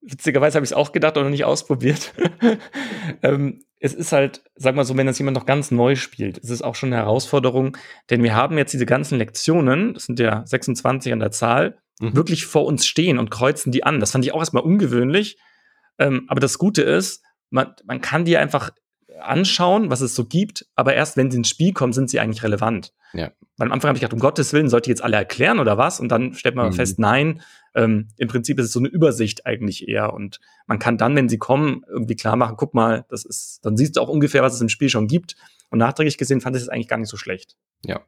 [0.00, 2.12] Witzigerweise habe ich es auch gedacht und noch nicht ausprobiert.
[3.22, 6.50] ähm, es ist halt, sag mal so, wenn das jemand noch ganz neu spielt, ist
[6.50, 7.76] es auch schon eine Herausforderung,
[8.10, 12.14] denn wir haben jetzt diese ganzen Lektionen, das sind ja 26 an der Zahl, mhm.
[12.16, 14.00] wirklich vor uns stehen und kreuzen die an.
[14.00, 15.38] Das fand ich auch erstmal ungewöhnlich.
[15.98, 18.70] Ähm, aber das Gute ist, man, man kann die einfach
[19.20, 22.42] anschauen, was es so gibt, aber erst wenn sie ins Spiel kommen, sind sie eigentlich
[22.42, 22.92] relevant.
[23.12, 23.32] Ja.
[23.56, 25.78] Weil am Anfang habe ich gedacht, um Gottes Willen, sollte ich jetzt alle erklären oder
[25.78, 25.98] was?
[25.98, 26.74] Und dann stellt man mhm.
[26.74, 27.42] fest, nein,
[27.74, 30.12] ähm, im Prinzip ist es so eine Übersicht eigentlich eher.
[30.12, 33.76] Und man kann dann, wenn sie kommen, irgendwie klar machen, guck mal, das ist, dann
[33.76, 35.36] siehst du auch ungefähr, was es im Spiel schon gibt.
[35.70, 37.56] Und nachträglich gesehen fand ich es eigentlich gar nicht so schlecht.
[37.84, 38.00] Ja.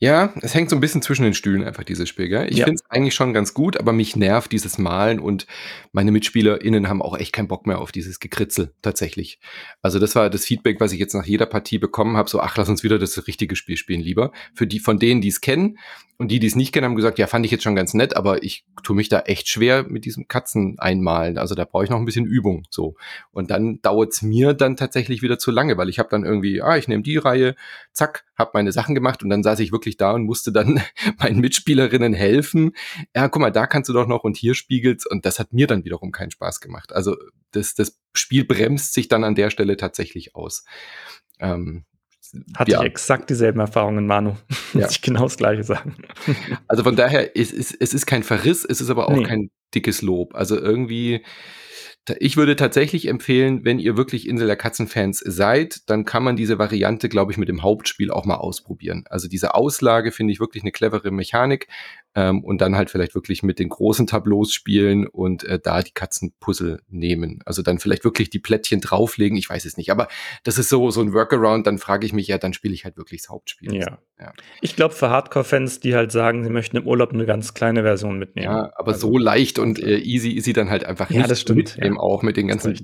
[0.00, 2.28] Ja, es hängt so ein bisschen zwischen den Stühlen einfach dieses Spiel.
[2.28, 2.46] Gell?
[2.48, 2.66] Ich ja.
[2.66, 5.48] finde es eigentlich schon ganz gut, aber mich nervt dieses Malen und
[5.90, 9.40] meine MitspielerInnen haben auch echt keinen Bock mehr auf dieses Gekritzel tatsächlich.
[9.82, 12.56] Also das war das Feedback, was ich jetzt nach jeder Partie bekommen habe, so ach,
[12.56, 14.30] lass uns wieder das richtige Spiel spielen lieber.
[14.54, 15.78] Für die von denen, die es kennen
[16.16, 18.16] und die, die es nicht kennen, haben gesagt, ja, fand ich jetzt schon ganz nett,
[18.16, 21.38] aber ich tue mich da echt schwer mit diesem Katzen einmalen.
[21.38, 22.94] Also da brauche ich noch ein bisschen Übung so.
[23.32, 26.62] Und dann dauert es mir dann tatsächlich wieder zu lange, weil ich habe dann irgendwie,
[26.62, 27.56] ah, ich nehme die Reihe,
[27.92, 30.80] zack, habe meine Sachen gemacht und dann saß ich wirklich da und musste dann
[31.18, 32.72] meinen Mitspielerinnen helfen.
[33.14, 35.66] Ja, guck mal, da kannst du doch noch und hier spiegelt's und das hat mir
[35.66, 36.92] dann wiederum keinen Spaß gemacht.
[36.92, 37.16] Also
[37.50, 40.64] das, das Spiel bremst sich dann an der Stelle tatsächlich aus.
[41.40, 41.84] Ähm,
[42.56, 42.80] hatte ja.
[42.80, 44.36] ich exakt dieselben Erfahrungen, Manu.
[44.74, 44.82] Ja.
[44.82, 45.96] Muss ich genau das Gleiche sagen.
[46.66, 49.22] Also von daher, es ist, es ist kein Verriss, es ist aber auch nee.
[49.22, 50.34] kein dickes Lob.
[50.34, 51.24] Also irgendwie,
[52.18, 56.58] ich würde tatsächlich empfehlen, wenn ihr wirklich Insel der Katzen-Fans seid, dann kann man diese
[56.58, 59.04] Variante, glaube ich, mit dem Hauptspiel auch mal ausprobieren.
[59.10, 61.68] Also diese Auslage finde ich wirklich eine clevere Mechanik
[62.14, 65.92] ähm, und dann halt vielleicht wirklich mit den großen Tableaus spielen und äh, da die
[65.92, 67.40] Katzenpuzzle nehmen.
[67.44, 69.90] Also dann vielleicht wirklich die Plättchen drauflegen, ich weiß es nicht.
[69.90, 70.08] Aber
[70.44, 72.96] das ist so, so ein Workaround, dann frage ich mich, ja, dann spiele ich halt
[72.96, 73.74] wirklich das Hauptspiel.
[73.74, 73.98] Ja.
[74.18, 74.32] ja.
[74.60, 78.18] Ich glaube, für Hardcore-Fans, die halt sagen, sie möchten im Urlaub eine ganz kleine Version
[78.18, 78.52] mitnehmen.
[78.52, 81.20] Ja, aber also, so leicht und äh, easy ist sie dann halt einfach nicht.
[81.20, 81.76] Ja, das stimmt.
[81.76, 81.84] Ja.
[81.84, 82.78] Eben auch mit den ganzen,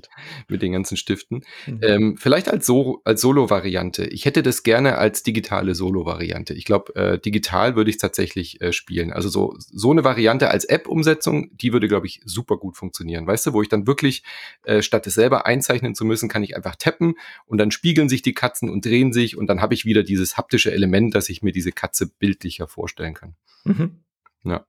[0.47, 1.43] mit den ganzen Stiften.
[1.65, 1.79] Mhm.
[1.81, 4.05] Ähm, vielleicht als, so, als Solo-Variante.
[4.05, 6.53] Ich hätte das gerne als digitale Solo-Variante.
[6.53, 9.11] Ich glaube, äh, digital würde ich tatsächlich äh, spielen.
[9.11, 13.27] Also so, so eine Variante als App-Umsetzung, die würde, glaube ich, super gut funktionieren.
[13.27, 14.23] Weißt du, wo ich dann wirklich,
[14.63, 18.21] äh, statt es selber einzeichnen zu müssen, kann ich einfach tappen und dann spiegeln sich
[18.21, 21.41] die Katzen und drehen sich und dann habe ich wieder dieses haptische Element, dass ich
[21.41, 23.35] mir diese Katze bildlicher vorstellen kann.
[23.63, 24.03] Mhm.
[24.43, 24.65] Ja.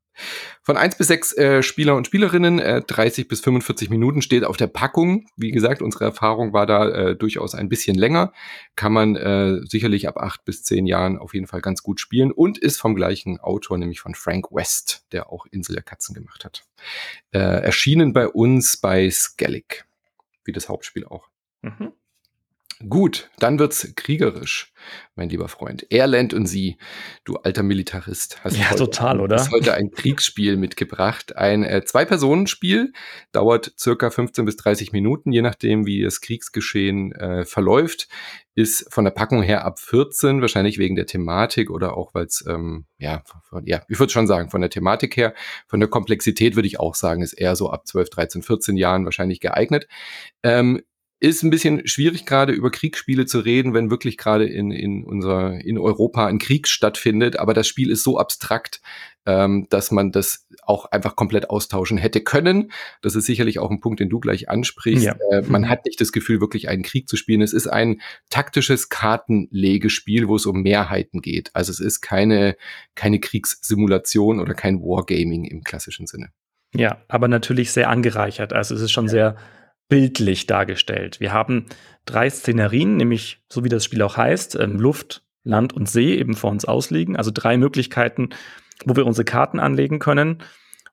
[0.62, 4.56] Von 1 bis 6 äh, Spieler und Spielerinnen, äh, 30 bis 45 Minuten steht auf
[4.56, 5.26] der Packung.
[5.36, 8.32] Wie gesagt, unsere Erfahrung war da äh, durchaus ein bisschen länger.
[8.74, 12.32] Kann man äh, sicherlich ab 8 bis 10 Jahren auf jeden Fall ganz gut spielen
[12.32, 16.44] und ist vom gleichen Autor, nämlich von Frank West, der auch Insel der Katzen gemacht
[16.44, 16.64] hat.
[17.32, 19.84] Äh, erschienen bei uns bei Skellig,
[20.44, 21.28] wie das Hauptspiel auch.
[21.62, 21.92] Mhm.
[22.86, 24.70] Gut, dann wird's kriegerisch,
[25.14, 25.90] mein lieber Freund.
[25.90, 26.76] Erland und Sie,
[27.24, 29.36] du alter Militarist, hast ja, heute, total, oder?
[29.36, 31.36] Hast heute ein Kriegsspiel mitgebracht.
[31.36, 32.92] Ein äh, Zwei-Personen-Spiel,
[33.32, 38.08] dauert circa 15 bis 30 Minuten, je nachdem, wie das Kriegsgeschehen äh, verläuft.
[38.54, 42.44] Ist von der Packung her ab 14, wahrscheinlich wegen der Thematik oder auch weil es,
[42.46, 45.34] ähm, ja, von, ja, ich würde schon sagen, von der Thematik her,
[45.66, 49.04] von der Komplexität würde ich auch sagen, ist eher so ab 12, 13, 14 Jahren
[49.04, 49.86] wahrscheinlich geeignet.
[50.42, 50.82] Ähm,
[51.18, 55.52] ist ein bisschen schwierig gerade über Kriegsspiele zu reden, wenn wirklich gerade in, in unser,
[55.64, 57.38] in Europa ein Krieg stattfindet.
[57.38, 58.82] Aber das Spiel ist so abstrakt,
[59.24, 62.70] ähm, dass man das auch einfach komplett austauschen hätte können.
[63.00, 65.06] Das ist sicherlich auch ein Punkt, den du gleich ansprichst.
[65.06, 65.16] Ja.
[65.30, 65.68] Äh, man mhm.
[65.70, 67.40] hat nicht das Gefühl, wirklich einen Krieg zu spielen.
[67.40, 71.50] Es ist ein taktisches Kartenlegespiel, wo es um Mehrheiten geht.
[71.54, 72.56] Also es ist keine,
[72.94, 76.28] keine Kriegssimulation oder kein Wargaming im klassischen Sinne.
[76.74, 78.52] Ja, aber natürlich sehr angereichert.
[78.52, 79.10] Also es ist schon ja.
[79.10, 79.36] sehr
[79.88, 81.20] bildlich dargestellt.
[81.20, 81.66] Wir haben
[82.04, 86.34] drei Szenerien, nämlich so wie das Spiel auch heißt, ähm, Luft, Land und See eben
[86.34, 87.16] vor uns ausliegen.
[87.16, 88.30] Also drei Möglichkeiten,
[88.84, 90.42] wo wir unsere Karten anlegen können.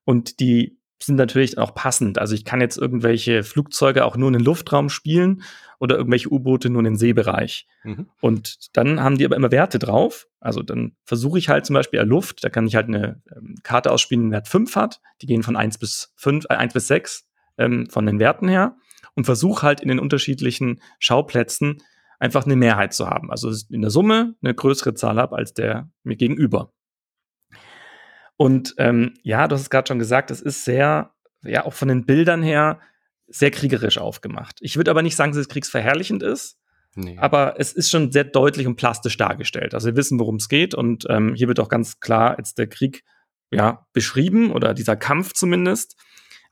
[0.05, 2.17] Und die sind natürlich auch passend.
[2.17, 5.43] Also ich kann jetzt irgendwelche Flugzeuge auch nur in den Luftraum spielen
[5.79, 7.67] oder irgendwelche U-Boote nur in den Seebereich.
[7.83, 8.07] Mhm.
[8.21, 10.27] Und dann haben die aber immer Werte drauf.
[10.39, 13.91] Also dann versuche ich halt zum Beispiel Luft, da kann ich halt eine ähm, Karte
[13.91, 15.01] ausspielen, die Wert 5 hat.
[15.21, 17.27] Die gehen von 1 bis 5, äh, 1 bis 6
[17.57, 18.77] ähm, von den Werten her
[19.15, 21.81] und versuche halt in den unterschiedlichen Schauplätzen
[22.19, 23.31] einfach eine Mehrheit zu haben.
[23.31, 26.71] Also in der Summe eine größere Zahl habe als der mir gegenüber.
[28.37, 31.11] Und ähm, ja, du hast es gerade schon gesagt, es ist sehr,
[31.43, 32.79] ja, auch von den Bildern her
[33.27, 34.57] sehr kriegerisch aufgemacht.
[34.61, 36.57] Ich würde aber nicht sagen, dass es kriegsverherrlichend ist,
[36.95, 37.17] nee.
[37.17, 39.73] aber es ist schon sehr deutlich und plastisch dargestellt.
[39.73, 42.67] Also wir wissen, worum es geht und ähm, hier wird auch ganz klar jetzt der
[42.67, 43.03] Krieg
[43.51, 45.95] ja, beschrieben oder dieser Kampf zumindest.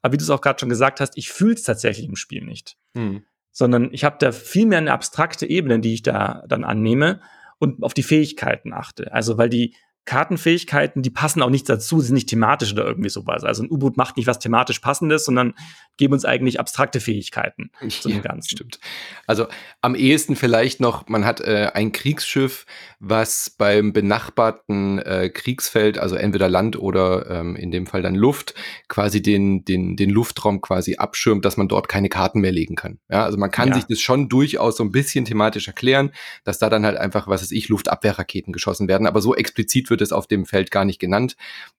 [0.02, 2.44] Aber wie du es auch gerade schon gesagt hast, ich fühle es tatsächlich im Spiel
[2.44, 2.78] nicht.
[2.96, 3.24] Hm.
[3.52, 7.22] Sondern ich habe da viel mehr eine abstrakte Ebene, die ich da dann annehme
[7.60, 9.14] und auf die Fähigkeiten achte.
[9.14, 13.44] Also weil die Kartenfähigkeiten, die passen auch nicht dazu, sind nicht thematisch oder irgendwie sowas.
[13.44, 15.54] Also ein U-Boot macht nicht was thematisch passendes, sondern
[15.98, 18.50] geben uns eigentlich abstrakte Fähigkeiten zu dem Ganzen.
[18.50, 18.80] Stimmt.
[19.28, 19.46] Also
[19.82, 22.66] am ehesten vielleicht noch, man hat äh, ein Kriegsschiff,
[23.00, 28.56] was beim benachbarten äh, Kriegsfeld, also entweder Land oder ähm, in dem Fall dann Luft,
[28.88, 33.00] quasi den, den, den Luftraum quasi abschirmt, dass man dort keine Karten mehr legen kann.
[33.08, 33.76] Ja, also man kann ja.
[33.76, 36.12] sich das schon durchaus so ein bisschen thematisch erklären,
[36.44, 40.02] dass da dann halt einfach, was weiß ich, Luftabwehrraketen geschossen werden, aber so explizit wird
[40.02, 41.38] es auf dem Feld gar nicht genannt.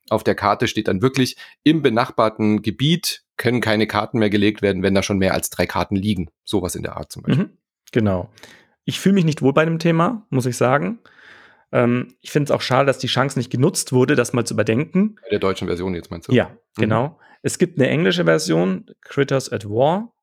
[0.09, 4.85] Auf der Karte steht dann wirklich, im benachbarten Gebiet können keine Karten mehr gelegt werden,
[4.85, 6.31] wenn da schon mehr als drei Karten liegen.
[6.45, 7.47] Sowas in der Art zum Beispiel.
[7.47, 7.59] Mhm,
[7.91, 8.31] genau.
[8.85, 11.01] Ich fühle mich nicht wohl bei dem Thema, muss ich sagen.
[11.73, 14.55] Ähm, ich finde es auch schade, dass die Chance nicht genutzt wurde, das mal zu
[14.55, 15.17] überdenken.
[15.23, 16.33] Bei der deutschen Version jetzt meinst du?
[16.33, 16.81] Ja, mhm.
[16.81, 17.19] genau.
[17.43, 20.15] Es gibt eine englische Version, Critters at War,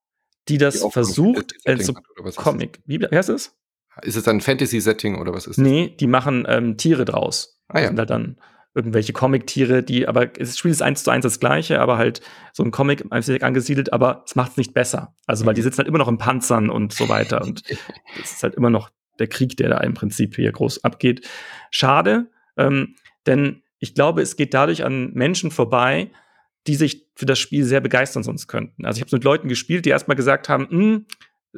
[0.48, 1.92] die das die versucht, als
[2.36, 2.80] Comic.
[2.86, 3.56] Wie, wie heißt es?
[4.02, 5.66] Ist es ein Fantasy-Setting oder was ist das?
[5.66, 7.59] Nee, die machen ähm, Tiere draus.
[7.70, 7.88] Ah, ja.
[7.88, 8.38] Sind halt dann
[8.76, 12.22] irgendwelche Comic-Tiere, die, aber das Spiel ist eins zu eins das gleiche, aber halt
[12.54, 15.16] so ein Comic angesiedelt, aber es macht es nicht besser.
[15.26, 15.66] Also, weil die mhm.
[15.66, 17.64] sitzen halt immer noch in Panzern und so weiter und
[18.22, 21.28] es ist halt immer noch der Krieg, der da im Prinzip hier groß abgeht.
[21.72, 26.12] Schade, ähm, denn ich glaube, es geht dadurch an Menschen vorbei,
[26.68, 28.86] die sich für das Spiel sehr begeistern sonst könnten.
[28.86, 31.06] Also ich habe mit Leuten gespielt, die erstmal gesagt haben, hm,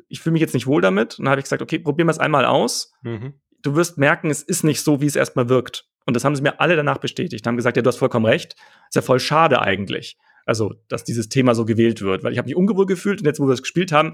[0.07, 1.19] ich fühle mich jetzt nicht wohl damit.
[1.19, 2.93] Und dann habe ich gesagt, okay, probieren wir es einmal aus.
[3.01, 3.33] Mhm.
[3.61, 5.90] Du wirst merken, es ist nicht so, wie es erstmal wirkt.
[6.05, 7.45] Und das haben sie mir alle danach bestätigt.
[7.45, 8.55] Haben gesagt, ja, du hast vollkommen recht.
[8.89, 10.17] Ist ja voll schade eigentlich.
[10.45, 13.39] Also, dass dieses Thema so gewählt wird, weil ich habe mich ungewohl gefühlt und jetzt,
[13.39, 14.09] wo wir es gespielt haben,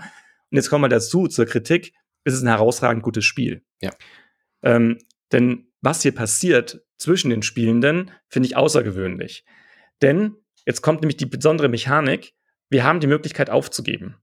[0.49, 3.63] und jetzt kommen wir dazu zur Kritik, ist es ein herausragend gutes Spiel.
[3.81, 3.91] Ja.
[4.61, 4.97] Ähm,
[5.31, 9.45] denn was hier passiert zwischen den Spielenden, finde ich außergewöhnlich.
[10.01, 12.33] Denn jetzt kommt nämlich die besondere Mechanik,
[12.69, 14.15] wir haben die Möglichkeit aufzugeben.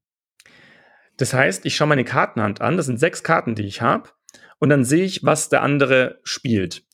[1.17, 4.11] Das heißt, ich schaue meine Kartenhand an, das sind sechs Karten, die ich habe,
[4.59, 6.85] und dann sehe ich, was der andere spielt.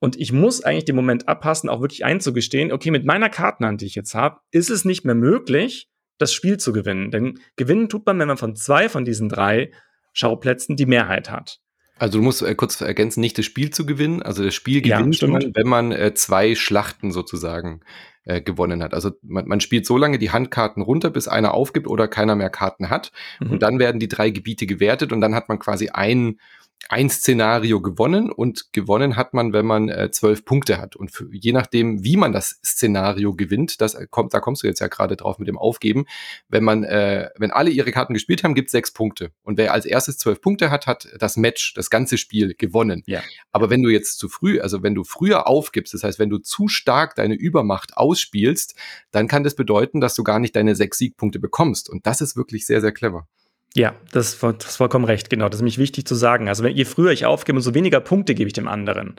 [0.00, 3.86] Und ich muss eigentlich den Moment abpassen, auch wirklich einzugestehen, okay, mit meiner Kartenhand, die
[3.86, 7.10] ich jetzt habe, ist es nicht mehr möglich, das Spiel zu gewinnen.
[7.10, 9.70] Denn gewinnen tut man, wenn man von zwei von diesen drei
[10.12, 11.60] Schauplätzen die Mehrheit hat.
[11.98, 14.22] Also du musst äh, kurz ergänzen, nicht das Spiel zu gewinnen.
[14.22, 17.82] Also das Spiel gewinnt ja, man, wenn man äh, zwei Schlachten sozusagen
[18.24, 18.94] äh, gewonnen hat.
[18.94, 22.48] Also man, man, spielt so lange die Handkarten runter, bis einer aufgibt oder keiner mehr
[22.48, 23.12] Karten hat.
[23.38, 23.50] Mhm.
[23.50, 26.40] Und dann werden die drei Gebiete gewertet und dann hat man quasi ein
[26.88, 30.96] ein Szenario gewonnen und gewonnen hat man, wenn man äh, zwölf Punkte hat.
[30.96, 34.80] Und für, je nachdem, wie man das Szenario gewinnt, das kommt, da kommst du jetzt
[34.80, 36.06] ja gerade drauf mit dem Aufgeben.
[36.48, 39.30] Wenn man, äh, wenn alle ihre Karten gespielt haben, gibt sechs Punkte.
[39.42, 43.02] Und wer als erstes zwölf Punkte hat, hat das Match, das ganze Spiel gewonnen.
[43.06, 43.22] Ja.
[43.52, 46.38] Aber wenn du jetzt zu früh, also wenn du früher aufgibst, das heißt, wenn du
[46.38, 48.74] zu stark deine Übermacht ausspielst,
[49.10, 51.88] dann kann das bedeuten, dass du gar nicht deine sechs Siegpunkte bekommst.
[51.88, 53.28] Und das ist wirklich sehr, sehr clever.
[53.74, 55.48] Ja, das, das ist vollkommen recht, genau.
[55.48, 56.48] Das ist nämlich wichtig zu sagen.
[56.48, 59.16] Also, wenn, je früher ich aufgebe, umso weniger Punkte gebe ich dem anderen.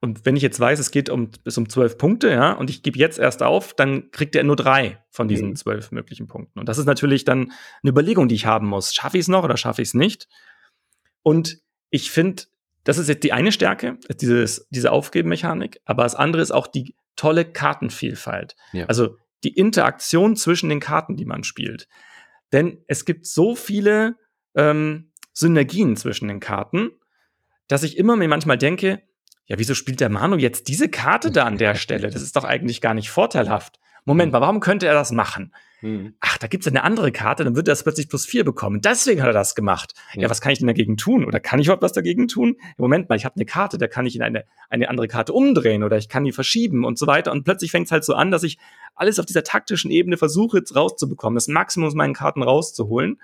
[0.00, 2.82] Und wenn ich jetzt weiß, es geht um, bis um zwölf Punkte, ja, und ich
[2.82, 5.56] gebe jetzt erst auf, dann kriegt er nur drei von diesen mhm.
[5.56, 6.58] zwölf möglichen Punkten.
[6.58, 8.92] Und das ist natürlich dann eine Überlegung, die ich haben muss.
[8.92, 10.28] Schaffe ich es noch oder schaffe ich es nicht?
[11.22, 11.58] Und
[11.90, 12.42] ich finde,
[12.82, 16.96] das ist jetzt die eine Stärke, dieses, diese Aufgebenmechanik, aber das andere ist auch die
[17.14, 18.56] tolle Kartenvielfalt.
[18.72, 18.86] Ja.
[18.86, 21.86] Also die Interaktion zwischen den Karten, die man spielt.
[22.52, 24.16] Denn es gibt so viele
[24.54, 26.90] ähm, Synergien zwischen den Karten,
[27.68, 29.02] dass ich immer mir manchmal denke,
[29.46, 32.10] ja, wieso spielt der Manu jetzt diese Karte da an der Stelle?
[32.10, 33.80] Das ist doch eigentlich gar nicht vorteilhaft.
[34.04, 34.32] Moment hm.
[34.32, 35.52] mal, warum könnte er das machen?
[35.80, 36.14] Hm.
[36.20, 38.80] Ach, da gibt's eine andere Karte, dann wird er das plötzlich plus vier bekommen.
[38.80, 39.94] Deswegen hat er das gemacht.
[40.14, 40.22] Ja.
[40.22, 41.24] ja, was kann ich denn dagegen tun?
[41.24, 42.56] Oder kann ich überhaupt was dagegen tun?
[42.76, 45.82] Moment mal, ich habe eine Karte, da kann ich in eine, eine andere Karte umdrehen
[45.82, 47.32] oder ich kann die verschieben und so weiter.
[47.32, 48.58] Und plötzlich fängt's halt so an, dass ich
[48.94, 53.20] alles auf dieser taktischen Ebene versuche jetzt rauszubekommen, das Maximum aus meinen Karten rauszuholen.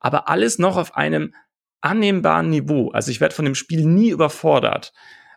[0.00, 1.34] Aber alles noch auf einem
[1.82, 2.90] annehmbaren Niveau.
[2.90, 4.92] Also ich werde von dem Spiel nie überfordert.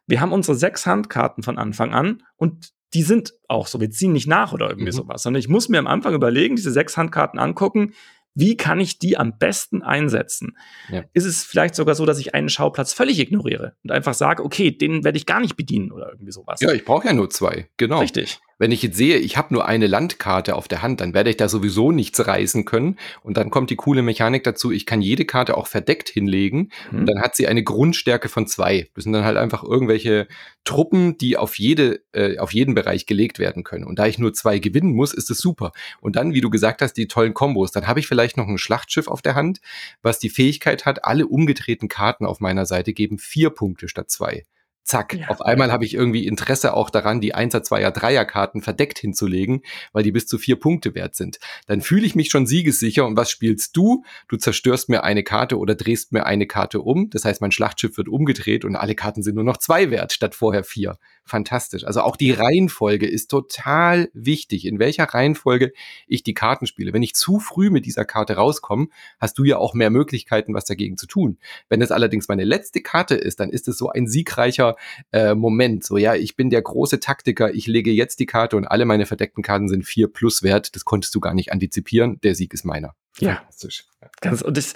[0.07, 3.80] Wir haben unsere sechs Handkarten von Anfang an und die sind auch so.
[3.80, 4.95] Wir ziehen nicht nach oder irgendwie mhm.
[4.95, 7.93] sowas, sondern ich muss mir am Anfang überlegen, diese sechs Handkarten angucken,
[8.36, 10.58] wie kann ich die am besten einsetzen?
[10.89, 11.04] Ja.
[11.13, 14.71] Ist es vielleicht sogar so, dass ich einen Schauplatz völlig ignoriere und einfach sage, okay,
[14.71, 16.62] den werde ich gar nicht bedienen oder irgendwie sowas?
[16.62, 17.99] Ja, ich brauche ja nur zwei, genau.
[17.99, 18.39] Richtig.
[18.59, 21.37] Wenn ich jetzt sehe, ich habe nur eine Landkarte auf der Hand, dann werde ich
[21.37, 22.97] da sowieso nichts reißen können.
[23.23, 26.99] Und dann kommt die coole Mechanik dazu, ich kann jede Karte auch verdeckt hinlegen mhm.
[26.99, 28.89] und dann hat sie eine Grundstärke von zwei.
[28.93, 30.27] Das sind dann halt einfach irgendwelche
[30.65, 33.85] Truppen, die auf jede, äh, auf jeden Bereich gelegt werden können.
[33.85, 35.71] Und da ich nur zwei gewinnen muss, ist es super.
[36.01, 37.71] Und dann, wie du gesagt hast, die tollen Kombos.
[37.71, 39.61] Dann habe ich vielleicht noch ein Schlachtschiff auf der Hand,
[40.01, 44.43] was die Fähigkeit hat, alle umgedrehten Karten auf meiner Seite geben vier Punkte statt zwei
[44.83, 45.27] zack, ja.
[45.27, 49.61] auf einmal habe ich irgendwie Interesse auch daran, die 1er, 2er, 3er Karten verdeckt hinzulegen,
[49.93, 51.39] weil die bis zu vier Punkte wert sind.
[51.67, 54.03] Dann fühle ich mich schon siegessicher und was spielst du?
[54.27, 57.09] Du zerstörst mir eine Karte oder drehst mir eine Karte um.
[57.09, 60.35] Das heißt, mein Schlachtschiff wird umgedreht und alle Karten sind nur noch zwei wert statt
[60.35, 60.97] vorher vier.
[61.29, 61.85] Fantastisch.
[61.85, 65.71] Also auch die Reihenfolge ist total wichtig, in welcher Reihenfolge
[66.07, 66.91] ich die Karten spiele.
[66.91, 68.87] Wenn ich zu früh mit dieser Karte rauskomme,
[69.19, 71.37] hast du ja auch mehr Möglichkeiten, was dagegen zu tun.
[71.69, 74.75] Wenn es allerdings meine letzte Karte ist, dann ist es so ein siegreicher
[75.11, 75.85] äh, Moment.
[75.85, 79.05] So, ja, ich bin der große Taktiker, ich lege jetzt die Karte und alle meine
[79.05, 80.75] verdeckten Karten sind vier plus wert.
[80.75, 82.19] Das konntest du gar nicht antizipieren.
[82.23, 82.98] Der Sieg ist meiner.
[83.21, 83.36] Ja.
[83.36, 83.86] Fantastisch.
[84.21, 84.73] Ganz, und das,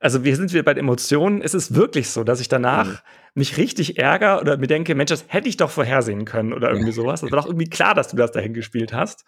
[0.00, 1.42] also wir sind wieder bei den Emotionen.
[1.42, 2.98] Es ist wirklich so, dass ich danach mhm.
[3.34, 6.92] mich richtig ärgere oder mir denke, Mensch, das hätte ich doch vorhersehen können oder irgendwie
[6.92, 7.20] sowas.
[7.20, 9.24] Das war doch irgendwie klar, dass du das dahin gespielt hast.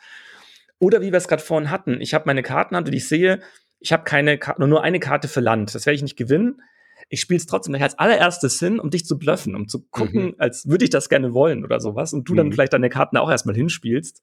[0.78, 3.40] Oder wie wir es gerade vorhin hatten, ich habe meine Kartenhand und ich sehe,
[3.78, 5.74] ich habe keine Karte, nur eine Karte für Land.
[5.74, 6.60] Das werde ich nicht gewinnen
[7.08, 10.34] ich spiele es trotzdem als allererstes hin, um dich zu bluffen, um zu gucken, mhm.
[10.38, 12.12] als würde ich das gerne wollen oder sowas.
[12.12, 12.36] Und du mhm.
[12.36, 14.22] dann vielleicht deine Karten auch erstmal hinspielst.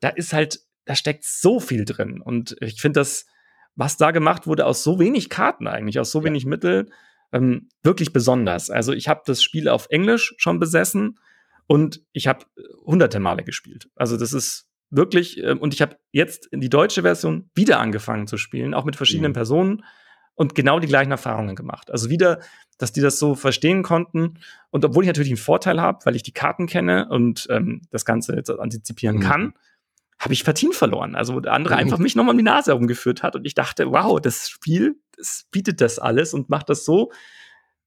[0.00, 2.20] Da ist halt, da steckt so viel drin.
[2.20, 3.26] Und ich finde das,
[3.76, 6.26] was da gemacht wurde, aus so wenig Karten eigentlich, aus so ja.
[6.26, 6.90] wenig Mittel,
[7.32, 8.70] ähm, wirklich besonders.
[8.70, 11.18] Also ich habe das Spiel auf Englisch schon besessen
[11.66, 13.88] und ich habe äh, hunderte Male gespielt.
[13.96, 18.26] Also das ist wirklich, äh, und ich habe jetzt in die deutsche Version wieder angefangen
[18.26, 19.34] zu spielen, auch mit verschiedenen mhm.
[19.34, 19.84] Personen
[20.34, 21.90] und genau die gleichen Erfahrungen gemacht.
[21.90, 22.40] Also wieder,
[22.78, 24.38] dass die das so verstehen konnten.
[24.70, 28.04] Und obwohl ich natürlich einen Vorteil habe, weil ich die Karten kenne und ähm, das
[28.04, 29.20] Ganze jetzt antizipieren mhm.
[29.20, 29.54] kann,
[30.24, 31.14] habe ich Partien verloren.
[31.14, 31.80] Also wo der andere mhm.
[31.80, 35.46] einfach mich nochmal um die Nase herumgeführt hat und ich dachte, wow, das Spiel, das
[35.50, 37.12] bietet das alles und macht das so,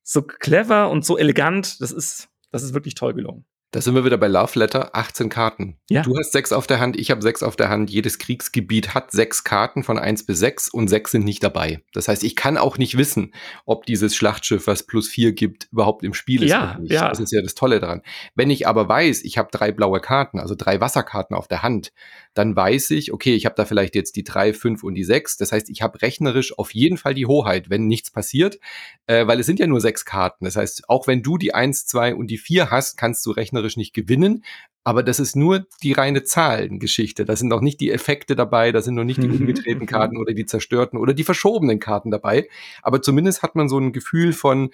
[0.04, 1.82] so clever und so elegant.
[1.82, 3.46] Das ist, das ist wirklich toll gelungen.
[3.72, 5.78] Da sind wir wieder bei Love Letter, 18 Karten.
[5.90, 6.02] Ja.
[6.02, 7.90] Du hast sechs auf der Hand, ich habe sechs auf der Hand.
[7.90, 11.84] Jedes Kriegsgebiet hat sechs Karten von eins bis sechs und sechs sind nicht dabei.
[11.92, 13.34] Das heißt, ich kann auch nicht wissen,
[13.66, 16.52] ob dieses Schlachtschiff, was plus vier gibt, überhaupt im Spiel ist.
[16.52, 17.10] Ja, ja.
[17.10, 18.04] Das ist ja das Tolle daran.
[18.36, 21.92] Wenn ich aber weiß, ich habe drei blaue Karten, also drei Wasserkarten auf der Hand,
[22.38, 25.38] dann weiß ich, okay, ich habe da vielleicht jetzt die drei, fünf und die sechs.
[25.38, 28.60] Das heißt, ich habe rechnerisch auf jeden Fall die Hoheit, wenn nichts passiert,
[29.08, 30.46] äh, weil es sind ja nur sechs Karten.
[30.46, 33.78] Das heißt, auch wenn du die eins, zwei und die vier hast, kannst du rechnerisch
[33.78, 34.44] nicht gewinnen
[34.88, 37.26] aber das ist nur die reine Zahlengeschichte.
[37.26, 40.34] Da sind noch nicht die Effekte dabei, da sind noch nicht die umgedrehten Karten oder
[40.34, 42.48] die zerstörten oder die verschobenen Karten dabei.
[42.84, 44.70] Aber zumindest hat man so ein Gefühl von,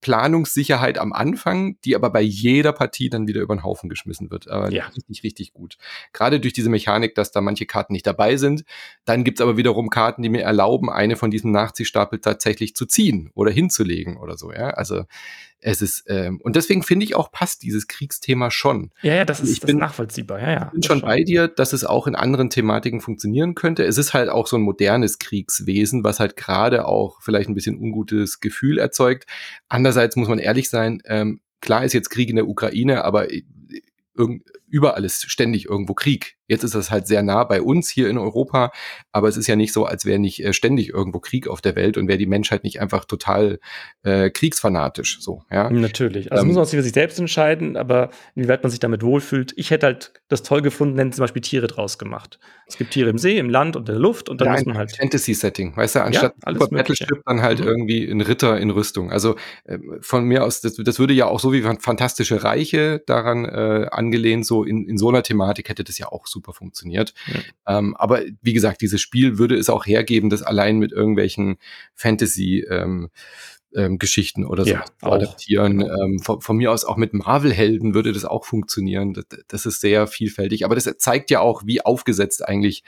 [0.00, 4.48] Planungssicherheit am Anfang, die aber bei jeder Partie dann wieder über den Haufen geschmissen wird.
[4.48, 4.86] Aber ja.
[4.88, 5.78] richtig, richtig gut.
[6.12, 8.64] Gerade durch diese Mechanik, dass da manche Karten nicht dabei sind.
[9.04, 13.30] Dann gibt's aber wiederum Karten, die mir erlauben, eine von diesem Nachziehstapel tatsächlich zu ziehen
[13.34, 14.52] oder hinzulegen oder so.
[14.52, 15.04] Ja, also
[15.60, 18.92] es ist, ähm, und deswegen finde ich auch, passt dieses Kriegsthema schon.
[19.02, 20.40] Ja, ja, das ist, ich bin, nachvollziehbar.
[20.40, 20.64] Ja, ja.
[20.66, 23.84] Ich bin schon, schon bei dir, dass es auch in anderen Thematiken funktionieren könnte.
[23.84, 27.78] Es ist halt auch so ein modernes Kriegswesen, was halt gerade auch vielleicht ein bisschen
[27.78, 29.24] ungutes Gefühl erzeugt.
[29.96, 33.44] Andererseits muss man ehrlich sein, ähm, klar ist jetzt Krieg in der Ukraine, aber äh,
[34.68, 36.36] überall ist ständig irgendwo Krieg.
[36.48, 38.70] Jetzt ist das halt sehr nah bei uns hier in Europa,
[39.10, 41.74] aber es ist ja nicht so, als wäre nicht äh, ständig irgendwo Krieg auf der
[41.74, 43.58] Welt und wäre die Menschheit nicht einfach total
[44.04, 45.18] äh, kriegsfanatisch.
[45.20, 45.68] So, ja.
[45.70, 46.30] Natürlich.
[46.30, 49.54] Also ähm, muss man sich für sich selbst entscheiden, aber inwieweit man sich damit wohlfühlt.
[49.56, 52.38] Ich hätte halt das toll gefunden, wenn zum Beispiel Tiere draus gemacht.
[52.68, 54.66] Es gibt Tiere im See, im Land und in der Luft und dann ja, muss
[54.66, 54.96] man halt.
[54.96, 57.66] Fantasy-Setting, weißt du, anstatt ja, Super Battleship dann halt mhm.
[57.66, 59.10] irgendwie ein Ritter in Rüstung.
[59.10, 63.44] Also äh, von mir aus, das, das würde ja auch so wie Fantastische Reiche daran
[63.44, 67.14] äh, angelehnt, so in, in so einer Thematik hätte das ja auch so super funktioniert.
[67.26, 67.78] Ja.
[67.78, 71.56] Ähm, aber wie gesagt, dieses Spiel würde es auch hergeben, das allein mit irgendwelchen
[71.94, 73.08] Fantasy ähm,
[73.74, 75.78] ähm, Geschichten oder so ja, zu adaptieren.
[75.78, 75.94] Genau.
[76.02, 79.14] Ähm, von, von, mir aus auch mit Marvel-Helden würde das auch funktionieren.
[79.14, 80.64] Das, das, ist sehr vielfältig.
[80.64, 82.84] Aber das zeigt ja auch, wie aufgesetzt eigentlich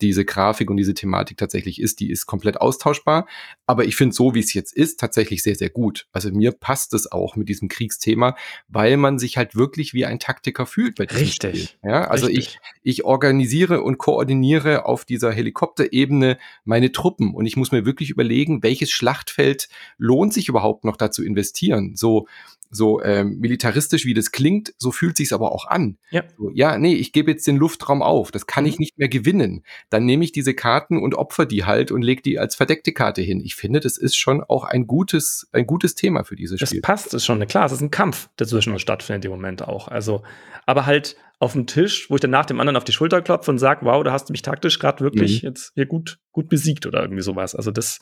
[0.00, 3.26] diese Grafik und diese Thematik tatsächlich ist, die ist komplett austauschbar.
[3.66, 6.06] Aber ich finde so, wie es jetzt ist, tatsächlich sehr, sehr gut.
[6.12, 8.36] Also mir passt es auch mit diesem Kriegsthema,
[8.68, 11.62] weil man sich halt wirklich wie ein Taktiker fühlt bei diesem Richtig.
[11.64, 11.90] Spiel.
[11.90, 12.60] Ja, also Richtig.
[12.82, 18.10] ich, ich organisiere und koordiniere auf dieser Helikopterebene meine Truppen und ich muss mir wirklich
[18.10, 21.96] überlegen, welches Schlachtfeld lohnt sich überhaupt noch dazu investieren.
[21.96, 22.26] So,
[22.70, 25.98] so ähm, militaristisch wie das klingt, so fühlt sich's aber auch an.
[26.10, 28.70] Ja, so, ja nee, ich gebe jetzt den Luftraum auf, das kann mhm.
[28.70, 29.64] ich nicht mehr gewinnen.
[29.90, 33.22] Dann nehme ich diese Karten und opfer die halt und lege die als verdeckte Karte
[33.22, 33.40] hin.
[33.40, 36.80] Ich finde, das ist schon auch ein gutes, ein gutes Thema für dieses Spiel.
[36.80, 39.62] Das passt, ist schon klar, es ist ein Kampf, der zwischen uns stattfindet im Moment
[39.62, 39.88] auch.
[39.88, 40.22] Also,
[40.66, 43.50] aber halt auf dem Tisch, wo ich dann nach dem anderen auf die Schulter klopfe
[43.50, 45.48] und sage, wow, da hast du mich taktisch gerade wirklich mhm.
[45.48, 47.54] jetzt hier gut, gut besiegt oder irgendwie sowas.
[47.54, 48.00] Also das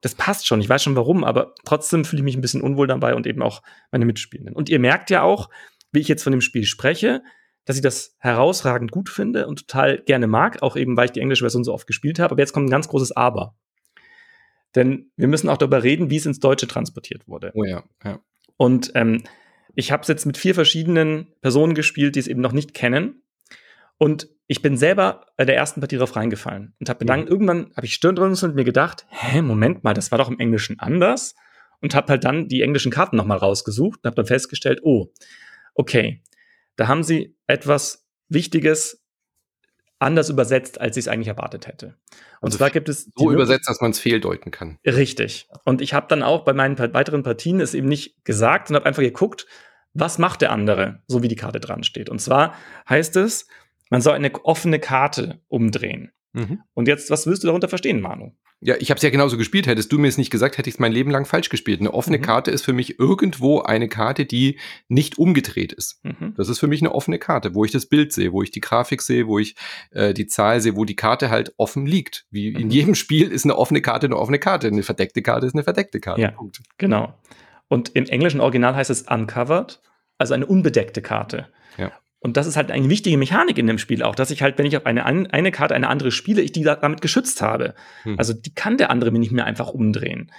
[0.00, 0.60] das passt schon.
[0.60, 3.42] Ich weiß schon warum, aber trotzdem fühle ich mich ein bisschen unwohl dabei und eben
[3.42, 4.54] auch meine Mitspielenden.
[4.54, 5.50] Und ihr merkt ja auch,
[5.92, 7.22] wie ich jetzt von dem Spiel spreche,
[7.64, 11.20] dass ich das herausragend gut finde und total gerne mag, auch eben, weil ich die
[11.20, 12.32] englische Version so oft gespielt habe.
[12.32, 13.56] Aber jetzt kommt ein ganz großes Aber.
[14.74, 17.50] Denn wir müssen auch darüber reden, wie es ins Deutsche transportiert wurde.
[17.54, 18.20] Oh ja, ja.
[18.56, 19.24] Und ähm,
[19.74, 23.22] ich habe es jetzt mit vier verschiedenen Personen gespielt, die es eben noch nicht kennen.
[23.98, 27.28] Und ich bin selber bei der ersten Partie drauf reingefallen und habe mir dann mhm.
[27.28, 30.78] irgendwann habe ich Stirnrunzeln und mir gedacht, hä, Moment mal, das war doch im Englischen
[30.78, 31.34] anders
[31.80, 35.12] und habe halt dann die englischen Karten nochmal rausgesucht und habe dann festgestellt, oh,
[35.74, 36.22] okay,
[36.76, 39.02] da haben sie etwas Wichtiges
[39.98, 41.96] anders übersetzt, als ich es eigentlich erwartet hätte.
[42.40, 44.78] Und also zwar gibt es so übersetzt, dass man es fehldeuten kann.
[44.84, 45.48] Richtig.
[45.64, 48.88] Und ich habe dann auch bei meinen weiteren Partien es eben nicht gesagt, sondern habe
[48.88, 49.46] einfach geguckt,
[49.94, 52.10] was macht der andere, so wie die Karte dran steht.
[52.10, 52.54] Und zwar
[52.88, 53.48] heißt es,
[53.90, 56.12] man soll eine offene Karte umdrehen.
[56.32, 56.60] Mhm.
[56.74, 58.32] Und jetzt, was willst du darunter verstehen, Manu?
[58.60, 59.66] Ja, ich habe es ja genauso gespielt.
[59.66, 61.80] Hättest du mir es nicht gesagt, hätte ich es mein Leben lang falsch gespielt.
[61.80, 62.22] Eine offene mhm.
[62.22, 64.58] Karte ist für mich irgendwo eine Karte, die
[64.88, 66.00] nicht umgedreht ist.
[66.04, 66.34] Mhm.
[66.36, 68.60] Das ist für mich eine offene Karte, wo ich das Bild sehe, wo ich die
[68.60, 69.56] Grafik sehe, wo ich
[69.90, 72.26] äh, die Zahl sehe, wo die Karte halt offen liegt.
[72.30, 72.70] Wie in mhm.
[72.70, 74.68] jedem Spiel ist eine offene Karte eine offene Karte.
[74.68, 76.22] Eine verdeckte Karte ist eine verdeckte Karte.
[76.22, 76.60] Ja, Punkt.
[76.78, 77.14] genau.
[77.68, 79.82] Und im englischen Original heißt es uncovered,
[80.18, 81.48] also eine unbedeckte Karte.
[81.76, 81.92] Ja.
[82.26, 84.66] Und das ist halt eine wichtige Mechanik in dem Spiel auch, dass ich halt, wenn
[84.66, 87.74] ich auf eine, eine Karte eine andere spiele, ich die damit geschützt habe.
[88.02, 88.18] Hm.
[88.18, 90.32] Also die kann der andere mir nicht mehr einfach umdrehen.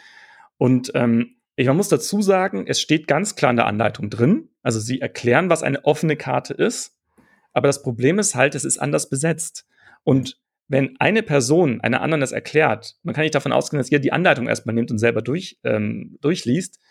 [0.58, 4.50] Und ähm, ich, man muss dazu sagen, es steht ganz klar in der Anleitung drin.
[4.64, 6.98] Also sie erklären, was eine offene Karte ist.
[7.54, 9.66] Aber das Problem ist halt, es ist anders besetzt.
[10.04, 14.00] Und wenn eine Person einer anderen das erklärt, man kann nicht davon ausgehen, dass ihr
[14.00, 16.82] die Anleitung erstmal nimmt und selber durch, ähm, durchliest,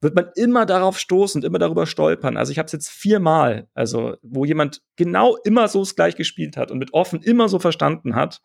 [0.00, 2.36] wird man immer darauf stoßen und immer darüber stolpern.
[2.36, 6.56] Also ich habe es jetzt viermal, also wo jemand genau immer so es gleich gespielt
[6.56, 8.42] hat und mit offen immer so verstanden hat.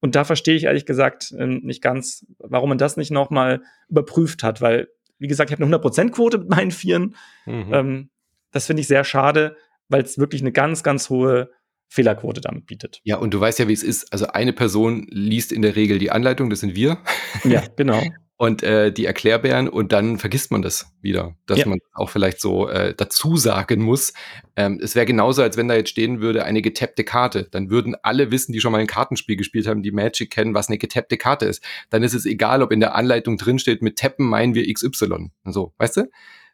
[0.00, 3.62] Und da verstehe ich ehrlich gesagt ähm, nicht ganz, warum man das nicht noch mal
[3.88, 4.88] überprüft hat, weil
[5.18, 7.16] wie gesagt, ich habe eine 100%-Quote mit meinen Vieren.
[7.46, 7.72] Mhm.
[7.72, 8.10] Ähm,
[8.52, 9.56] das finde ich sehr schade,
[9.88, 11.50] weil es wirklich eine ganz, ganz hohe
[11.88, 13.00] Fehlerquote damit bietet.
[13.04, 14.12] Ja, und du weißt ja, wie es ist.
[14.12, 16.98] Also eine Person liest in der Regel die Anleitung, das sind wir.
[17.44, 18.02] Ja, genau.
[18.38, 21.66] und äh, die Erklärbären und dann vergisst man das wieder, dass ja.
[21.66, 24.12] man auch vielleicht so äh, dazu sagen muss.
[24.56, 27.48] Ähm, es wäre genauso, als wenn da jetzt stehen würde, eine getappte Karte.
[27.50, 30.68] Dann würden alle wissen, die schon mal ein Kartenspiel gespielt haben, die Magic kennen, was
[30.68, 31.62] eine getappte Karte ist.
[31.88, 35.30] Dann ist es egal, ob in der Anleitung drin steht, mit Tappen meinen wir XY.
[35.44, 36.10] So, weißt du?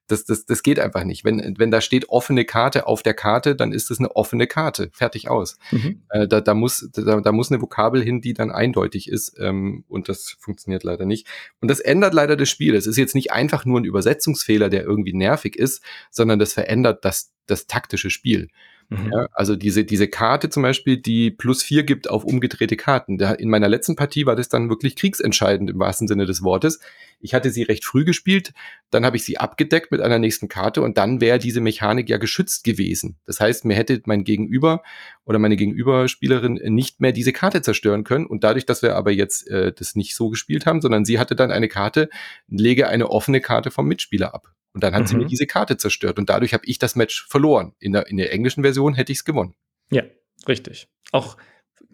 [0.08, 1.24] Das, das, das geht einfach nicht.
[1.24, 4.90] Wenn, wenn da steht offene Karte auf der Karte, dann ist es eine offene Karte.
[4.92, 5.56] Fertig aus.
[5.70, 6.02] Mhm.
[6.10, 9.34] Äh, da, da, muss, da, da muss eine Vokabel hin, die dann eindeutig ist.
[9.38, 11.26] Ähm, und das funktioniert leider nicht.
[11.60, 12.74] Und das ändert leider das Spiel.
[12.74, 17.04] Es ist jetzt nicht einfach nur ein Übersetzungsfehler, der irgendwie nervig ist, sondern das verändert
[17.04, 18.48] das, das taktische Spiel.
[18.88, 19.10] Mhm.
[19.12, 23.18] Ja, also diese, diese Karte zum Beispiel, die plus vier gibt auf umgedrehte Karten.
[23.18, 26.80] Da, in meiner letzten Partie war das dann wirklich kriegsentscheidend im wahrsten Sinne des Wortes.
[27.20, 28.52] Ich hatte sie recht früh gespielt,
[28.90, 32.18] dann habe ich sie abgedeckt mit einer nächsten Karte und dann wäre diese Mechanik ja
[32.18, 33.16] geschützt gewesen.
[33.24, 34.82] Das heißt, mir hätte mein Gegenüber
[35.24, 38.26] oder meine Gegenüberspielerin nicht mehr diese Karte zerstören können.
[38.26, 41.36] Und dadurch, dass wir aber jetzt äh, das nicht so gespielt haben, sondern sie hatte
[41.36, 42.08] dann eine Karte,
[42.48, 44.52] lege eine offene Karte vom Mitspieler ab.
[44.74, 45.06] Und dann hat mhm.
[45.06, 45.28] sie mir mhm.
[45.28, 47.74] diese Karte zerstört und dadurch habe ich das Match verloren.
[47.78, 49.54] In der, in der englischen Version hätte ich es gewonnen.
[49.90, 50.02] Ja,
[50.48, 50.88] richtig.
[51.10, 51.36] Auch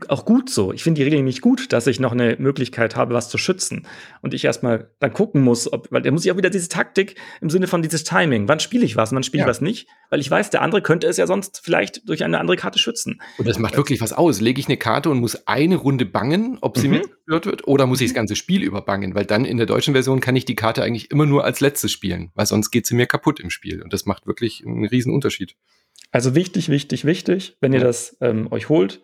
[0.09, 0.73] auch gut so.
[0.73, 3.87] Ich finde die Regel nämlich gut, dass ich noch eine Möglichkeit habe, was zu schützen.
[4.23, 7.17] Und ich erstmal dann gucken muss, ob, weil da muss ich auch wieder diese Taktik
[7.41, 8.49] im Sinne von dieses Timing.
[8.49, 9.47] Wann spiele ich was, wann spiele ja.
[9.47, 9.89] ich was nicht?
[10.11, 13.21] Weil ich weiß, der andere könnte es ja sonst vielleicht durch eine andere Karte schützen.
[13.39, 14.41] Und das macht wirklich was aus.
[14.41, 16.95] Lege ich eine Karte und muss eine Runde bangen, ob sie mhm.
[16.95, 18.17] mir zerstört wird, oder muss ich das mhm.
[18.17, 19.15] ganze Spiel überbangen?
[19.15, 21.91] Weil dann in der deutschen Version kann ich die Karte eigentlich immer nur als letztes
[21.91, 23.83] spielen, weil sonst geht sie mir kaputt im Spiel.
[23.83, 25.57] Und das macht wirklich einen riesen Unterschied.
[26.11, 29.03] Also wichtig, wichtig, wichtig, wenn ihr das ähm, euch holt,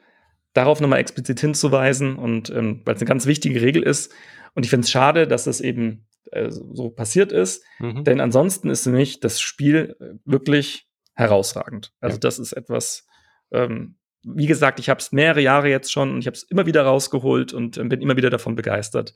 [0.55, 4.13] darauf nochmal explizit hinzuweisen und ähm, weil es eine ganz wichtige Regel ist.
[4.55, 8.05] Und ich finde es schade, dass das eben äh, so passiert ist, mhm.
[8.05, 11.93] denn ansonsten ist für mich das Spiel äh, wirklich herausragend.
[12.01, 12.21] Also ja.
[12.21, 13.07] das ist etwas,
[13.53, 16.67] ähm, wie gesagt, ich habe es mehrere Jahre jetzt schon und ich habe es immer
[16.67, 19.15] wieder rausgeholt und äh, bin immer wieder davon begeistert.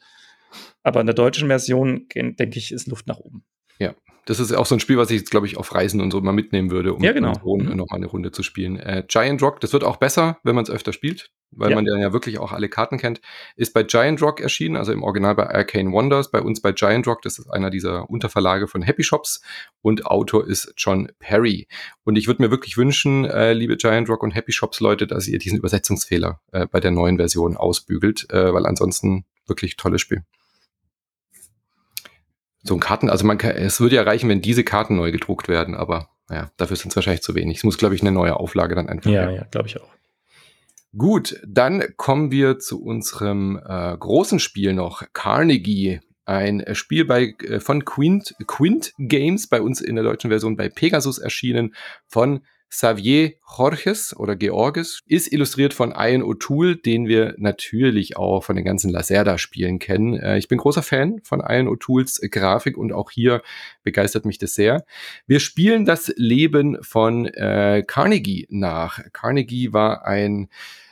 [0.82, 3.44] Aber in der deutschen Version, denke ich, ist Luft nach oben.
[3.78, 3.94] Ja,
[4.28, 6.20] das ist auch so ein Spiel, was ich jetzt, glaube ich, auf Reisen und so
[6.20, 7.32] mal mitnehmen würde, um ja, genau.
[7.44, 7.74] mhm.
[7.74, 8.78] noch mal eine Runde zu spielen.
[8.78, 11.76] Äh, Giant Rock, das wird auch besser, wenn man es öfter spielt, weil ja.
[11.76, 13.22] man dann ja wirklich auch alle Karten kennt.
[13.56, 17.06] Ist bei Giant Rock erschienen, also im Original bei Arcane Wonders, bei uns bei Giant
[17.06, 19.40] Rock, das ist einer dieser Unterverlage von Happy Shops
[19.80, 21.66] und Autor ist John Perry.
[22.04, 25.26] Und ich würde mir wirklich wünschen, äh, liebe Giant Rock und Happy Shops Leute, dass
[25.26, 30.22] ihr diesen Übersetzungsfehler äh, bei der neuen Version ausbügelt, äh, weil ansonsten wirklich tolles Spiel
[32.68, 35.48] so ein Karten, also man kann, es würde ja reichen, wenn diese Karten neu gedruckt
[35.48, 37.58] werden, aber naja, dafür sind es wahrscheinlich zu wenig.
[37.58, 39.10] Es muss, glaube ich, eine neue Auflage dann einfach.
[39.10, 39.88] Ja, ja, glaube ich auch.
[40.96, 46.00] Gut, dann kommen wir zu unserem äh, großen Spiel noch, Carnegie.
[46.24, 50.68] Ein Spiel bei, äh, von Quint, Quint Games, bei uns in der deutschen Version bei
[50.68, 51.74] Pegasus erschienen,
[52.06, 52.40] von
[52.70, 58.64] Xavier Jorges oder Georges ist illustriert von Ian O'Toole, den wir natürlich auch von den
[58.64, 60.14] ganzen Lacerda-Spielen kennen.
[60.14, 63.42] Äh, ich bin großer Fan von Ian O'Tooles Grafik und auch hier
[63.82, 64.84] begeistert mich das sehr.
[65.26, 69.00] Wir spielen das Leben von äh, Carnegie nach.
[69.12, 70.48] Carnegie war ein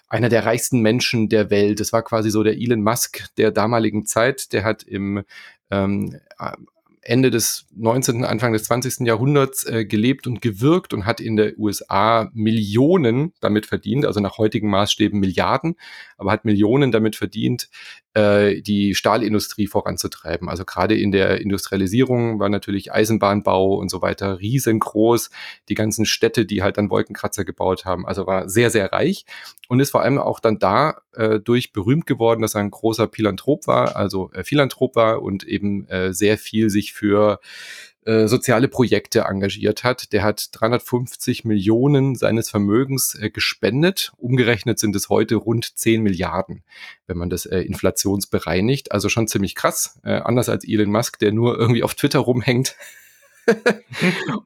[0.09, 1.81] einer der reichsten Menschen der Welt.
[1.81, 4.53] Das war quasi so der Elon Musk der damaligen Zeit.
[4.53, 5.25] Der hat im
[5.71, 6.17] ähm,
[7.09, 9.07] Ende des 19., Anfang des 20.
[9.07, 14.39] Jahrhunderts äh, gelebt und gewirkt und hat in der USA Millionen damit verdient, also nach
[14.39, 15.77] heutigen Maßstäben Milliarden,
[16.17, 17.69] aber hat Millionen damit verdient,
[18.15, 20.49] äh, die Stahlindustrie voranzutreiben.
[20.49, 25.31] Also gerade in der Industrialisierung war natürlich Eisenbahnbau und so weiter riesengroß.
[25.69, 29.27] Die ganzen Städte, die halt dann Wolkenkratzer gebaut haben, also war sehr, sehr reich
[29.69, 33.09] und ist vor allem auch dann da äh, durch berühmt geworden, dass er ein großer
[33.13, 37.41] Philanthrop war, also äh, Philanthrop war und eben äh, sehr viel sich für
[38.07, 40.13] äh, soziale Projekte engagiert hat.
[40.13, 44.13] Der hat 350 Millionen seines Vermögens äh, gespendet.
[44.17, 46.63] Umgerechnet sind es heute rund 10 Milliarden,
[47.07, 48.93] wenn man das äh, inflationsbereinigt.
[48.93, 49.99] Also schon ziemlich krass.
[50.05, 52.77] Äh, anders als Elon Musk, der nur irgendwie auf Twitter rumhängt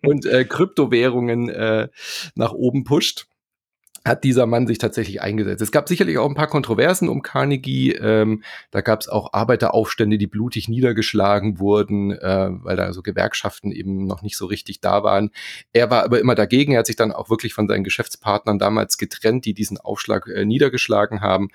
[0.03, 1.89] und äh, Kryptowährungen äh,
[2.35, 3.27] nach oben pusht
[4.05, 5.61] hat dieser Mann sich tatsächlich eingesetzt.
[5.61, 7.93] Es gab sicherlich auch ein paar Kontroversen um Carnegie.
[7.93, 13.73] Ähm, da gab es auch Arbeiteraufstände, die blutig niedergeschlagen wurden, äh, weil da so Gewerkschaften
[13.73, 15.31] eben noch nicht so richtig da waren.
[15.73, 16.73] Er war aber immer dagegen.
[16.73, 20.45] Er hat sich dann auch wirklich von seinen Geschäftspartnern damals getrennt, die diesen Aufschlag äh,
[20.45, 21.49] niedergeschlagen haben.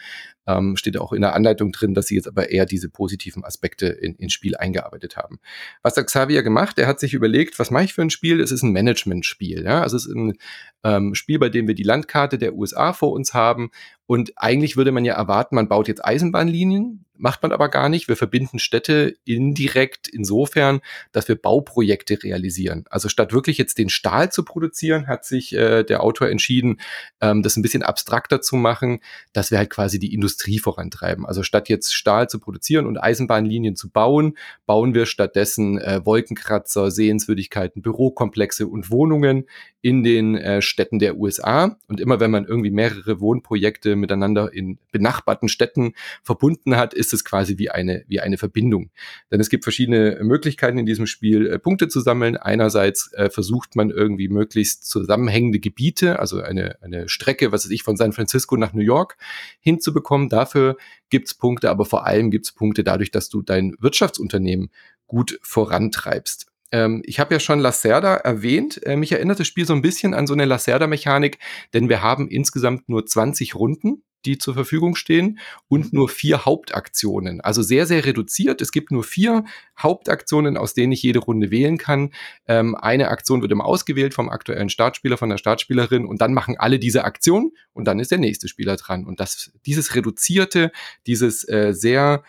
[0.47, 3.87] Ähm, steht auch in der Anleitung drin, dass sie jetzt aber eher diese positiven Aspekte
[3.87, 5.39] in, ins Spiel eingearbeitet haben.
[5.81, 6.77] Was hat Xavier gemacht?
[6.77, 8.39] Er hat sich überlegt, was mache ich für ein Spiel?
[8.39, 9.63] Es ist ein Management-Spiel.
[9.63, 9.81] Ja?
[9.81, 10.37] Also es ist ein
[10.83, 13.71] ähm, Spiel, bei dem wir die Landkarte der USA vor uns haben
[14.07, 18.07] und eigentlich würde man ja erwarten, man baut jetzt Eisenbahnlinien, macht man aber gar nicht.
[18.07, 20.81] Wir verbinden Städte indirekt insofern,
[21.11, 22.85] dass wir Bauprojekte realisieren.
[22.89, 26.79] Also statt wirklich jetzt den Stahl zu produzieren, hat sich äh, der Autor entschieden,
[27.21, 28.99] ähm, das ein bisschen abstrakter zu machen,
[29.33, 31.25] dass wir halt quasi die Industrie vorantreiben.
[31.25, 36.91] Also statt jetzt Stahl zu produzieren und Eisenbahnlinien zu bauen, bauen wir stattdessen äh, Wolkenkratzer,
[36.91, 39.45] Sehenswürdigkeiten, Bürokomplexe und Wohnungen
[39.81, 41.77] in den äh, Städten der USA.
[41.87, 47.13] Und immer wenn man irgendwie mehrere Wohnprojekte Städte miteinander in benachbarten Städten verbunden hat, ist
[47.13, 48.91] es quasi wie eine, wie eine Verbindung.
[49.31, 52.37] Denn es gibt verschiedene Möglichkeiten in diesem Spiel, äh, Punkte zu sammeln.
[52.37, 57.83] Einerseits äh, versucht man irgendwie möglichst zusammenhängende Gebiete, also eine, eine Strecke, was weiß ich,
[57.83, 59.17] von San Francisco nach New York
[59.59, 60.29] hinzubekommen.
[60.29, 60.77] Dafür
[61.09, 64.69] gibt's Punkte, aber vor allem gibt's Punkte dadurch, dass du dein Wirtschaftsunternehmen
[65.07, 66.47] gut vorantreibst.
[66.75, 68.85] Ähm, ich habe ja schon Lacerda erwähnt.
[68.85, 71.39] Äh, mich erinnert das Spiel so ein bisschen an so eine Lacerda-Mechanik,
[71.73, 77.41] denn wir haben insgesamt nur 20 Runden die zur Verfügung stehen und nur vier Hauptaktionen.
[77.41, 78.59] Also sehr, sehr reduziert.
[78.59, 79.45] Es gibt nur vier
[79.77, 82.11] Hauptaktionen, aus denen ich jede Runde wählen kann.
[82.47, 86.55] Ähm, eine Aktion wird immer ausgewählt vom aktuellen Startspieler, von der Startspielerin und dann machen
[86.57, 89.05] alle diese Aktion und dann ist der nächste Spieler dran.
[89.05, 90.71] Und das, dieses reduzierte,
[91.05, 92.23] dieses äh, sehr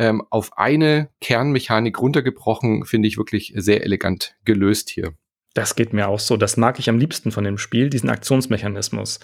[0.00, 5.12] ähm, auf eine Kernmechanik runtergebrochen, finde ich wirklich sehr elegant gelöst hier.
[5.52, 6.38] Das geht mir auch so.
[6.38, 9.20] Das mag ich am liebsten von dem Spiel, diesen Aktionsmechanismus.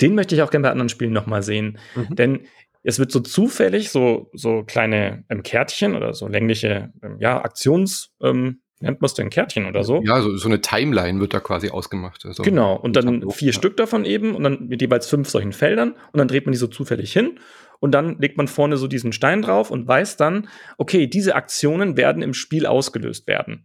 [0.00, 1.78] Den möchte ich auch gerne bei anderen Spielen nochmal sehen.
[1.94, 2.16] Mhm.
[2.16, 2.40] Denn
[2.82, 8.10] es wird so zufällig so, so kleine ähm, Kärtchen oder so längliche ähm, ja, Aktions,
[8.20, 10.02] ähm, nennt man es denn Kärtchen oder so?
[10.04, 12.26] Ja, so, so eine Timeline wird da quasi ausgemacht.
[12.26, 13.52] Also genau, und dann vier ja.
[13.52, 16.58] Stück davon eben und dann mit jeweils fünf solchen Feldern und dann dreht man die
[16.58, 17.38] so zufällig hin
[17.80, 20.48] und dann legt man vorne so diesen Stein drauf und weiß dann,
[20.78, 23.64] okay, diese Aktionen werden im Spiel ausgelöst werden.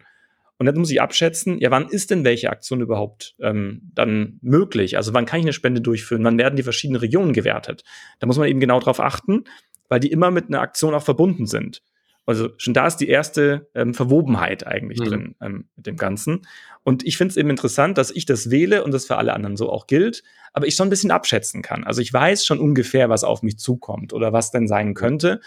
[0.57, 4.95] Und dann muss ich abschätzen, ja, wann ist denn welche Aktion überhaupt ähm, dann möglich?
[4.95, 6.23] Also wann kann ich eine Spende durchführen?
[6.23, 7.83] Wann werden die verschiedenen Regionen gewertet?
[8.19, 9.45] Da muss man eben genau drauf achten,
[9.89, 11.81] weil die immer mit einer Aktion auch verbunden sind.
[12.25, 15.05] Also schon da ist die erste ähm, Verwobenheit eigentlich mhm.
[15.05, 16.41] drin ähm, mit dem Ganzen.
[16.83, 19.57] Und ich finde es eben interessant, dass ich das wähle und das für alle anderen
[19.57, 21.83] so auch gilt, aber ich schon ein bisschen abschätzen kann.
[21.83, 25.41] Also ich weiß schon ungefähr, was auf mich zukommt oder was denn sein könnte.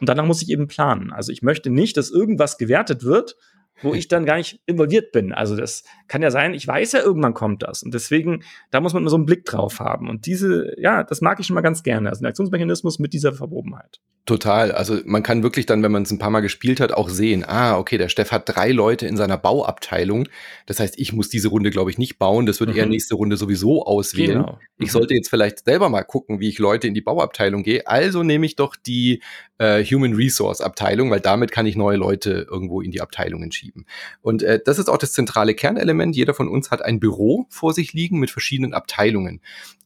[0.00, 1.12] Und danach muss ich eben planen.
[1.12, 3.36] Also ich möchte nicht, dass irgendwas gewertet wird,
[3.82, 5.32] wo ich dann gar nicht involviert bin.
[5.32, 7.82] Also das kann ja sein, ich weiß ja, irgendwann kommt das.
[7.82, 10.08] Und deswegen, da muss man immer so einen Blick drauf haben.
[10.08, 12.08] Und diese, ja, das mag ich schon mal ganz gerne.
[12.08, 14.00] Also ein Aktionsmechanismus mit dieser Verwobenheit.
[14.26, 14.70] Total.
[14.70, 17.42] Also man kann wirklich dann, wenn man es ein paar Mal gespielt hat, auch sehen,
[17.44, 20.28] ah, okay, der Steff hat drei Leute in seiner Bauabteilung.
[20.66, 22.46] Das heißt, ich muss diese Runde, glaube ich, nicht bauen.
[22.46, 22.76] Das wird mhm.
[22.76, 24.42] er nächste Runde sowieso auswählen.
[24.42, 24.58] Genau.
[24.78, 24.92] Ich mhm.
[24.92, 27.86] sollte jetzt vielleicht selber mal gucken, wie ich Leute in die Bauabteilung gehe.
[27.86, 29.22] Also nehme ich doch die
[29.58, 33.86] äh, Human Resource Abteilung, weil damit kann ich neue Leute irgendwo in die Abteilungen schieben.
[34.22, 36.16] Und äh, das ist auch das zentrale Kernelement.
[36.16, 39.40] Jeder von uns hat ein Büro vor sich liegen mit verschiedenen Abteilungen.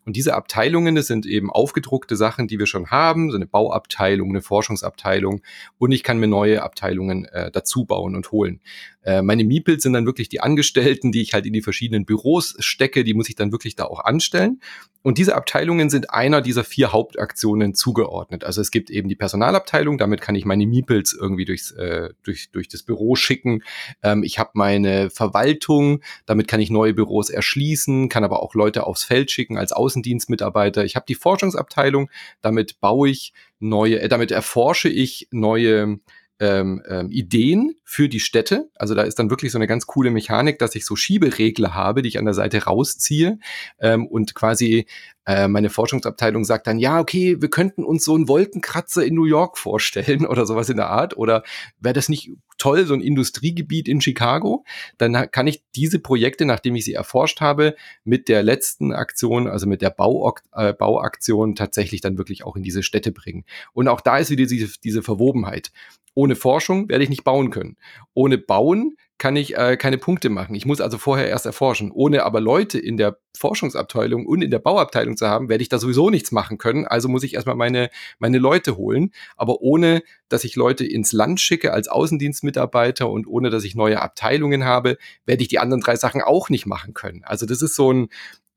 [0.04, 4.30] Und diese Abteilungen, das sind eben aufgedruckte Sachen, die wir schon haben, so eine Bauabteilung,
[4.30, 5.42] eine Forschungsabteilung
[5.78, 8.60] und ich kann mir neue Abteilungen äh, dazu bauen und holen.
[9.04, 12.56] Äh, meine Miepels sind dann wirklich die Angestellten, die ich halt in die verschiedenen Büros
[12.58, 14.60] stecke, die muss ich dann wirklich da auch anstellen.
[15.02, 18.42] Und diese Abteilungen sind einer dieser vier Hauptaktionen zugeordnet.
[18.42, 22.50] Also es gibt eben die Personalabteilung, damit kann ich meine Miepels irgendwie durchs, äh, durch,
[22.52, 23.62] durch das Büro schicken.
[24.02, 28.86] Ähm, ich habe meine Verwaltung, damit kann ich neue Büros erschließen, kann aber auch Leute
[28.86, 30.84] aufs Feld schicken als Außendienstmitarbeiter.
[30.84, 36.00] Ich habe die Forschungsabteilung, damit baue ich neue, äh, damit erforsche ich neue
[36.40, 38.68] ähm, ähm, Ideen für die Städte.
[38.74, 42.02] Also da ist dann wirklich so eine ganz coole Mechanik, dass ich so Schieberegler habe,
[42.02, 43.38] die ich an der Seite rausziehe
[43.78, 44.86] ähm, und quasi
[45.26, 49.24] äh, meine Forschungsabteilung sagt dann, ja, okay, wir könnten uns so einen Wolkenkratzer in New
[49.24, 51.16] York vorstellen oder sowas in der Art.
[51.16, 51.42] Oder
[51.80, 54.64] wäre das nicht toll, so ein Industriegebiet in Chicago?
[54.98, 59.66] Dann kann ich diese Projekte, nachdem ich sie erforscht habe, mit der letzten Aktion, also
[59.66, 63.44] mit der Bau äh, Bauaktion tatsächlich dann wirklich auch in diese Städte bringen.
[63.72, 65.72] Und auch da ist wieder diese, diese Verwobenheit.
[66.14, 67.76] Ohne Forschung werde ich nicht bauen können.
[68.12, 70.54] Ohne Bauen kann ich äh, keine Punkte machen.
[70.54, 71.90] Ich muss also vorher erst erforschen.
[71.90, 75.78] Ohne aber Leute in der Forschungsabteilung und in der Bauabteilung zu haben, werde ich da
[75.78, 76.86] sowieso nichts machen können.
[76.86, 79.12] Also muss ich erstmal meine, meine Leute holen.
[79.34, 84.02] Aber ohne, dass ich Leute ins Land schicke als Außendienstmitarbeiter und ohne, dass ich neue
[84.02, 87.24] Abteilungen habe, werde ich die anderen drei Sachen auch nicht machen können.
[87.24, 88.08] Also das ist so ein,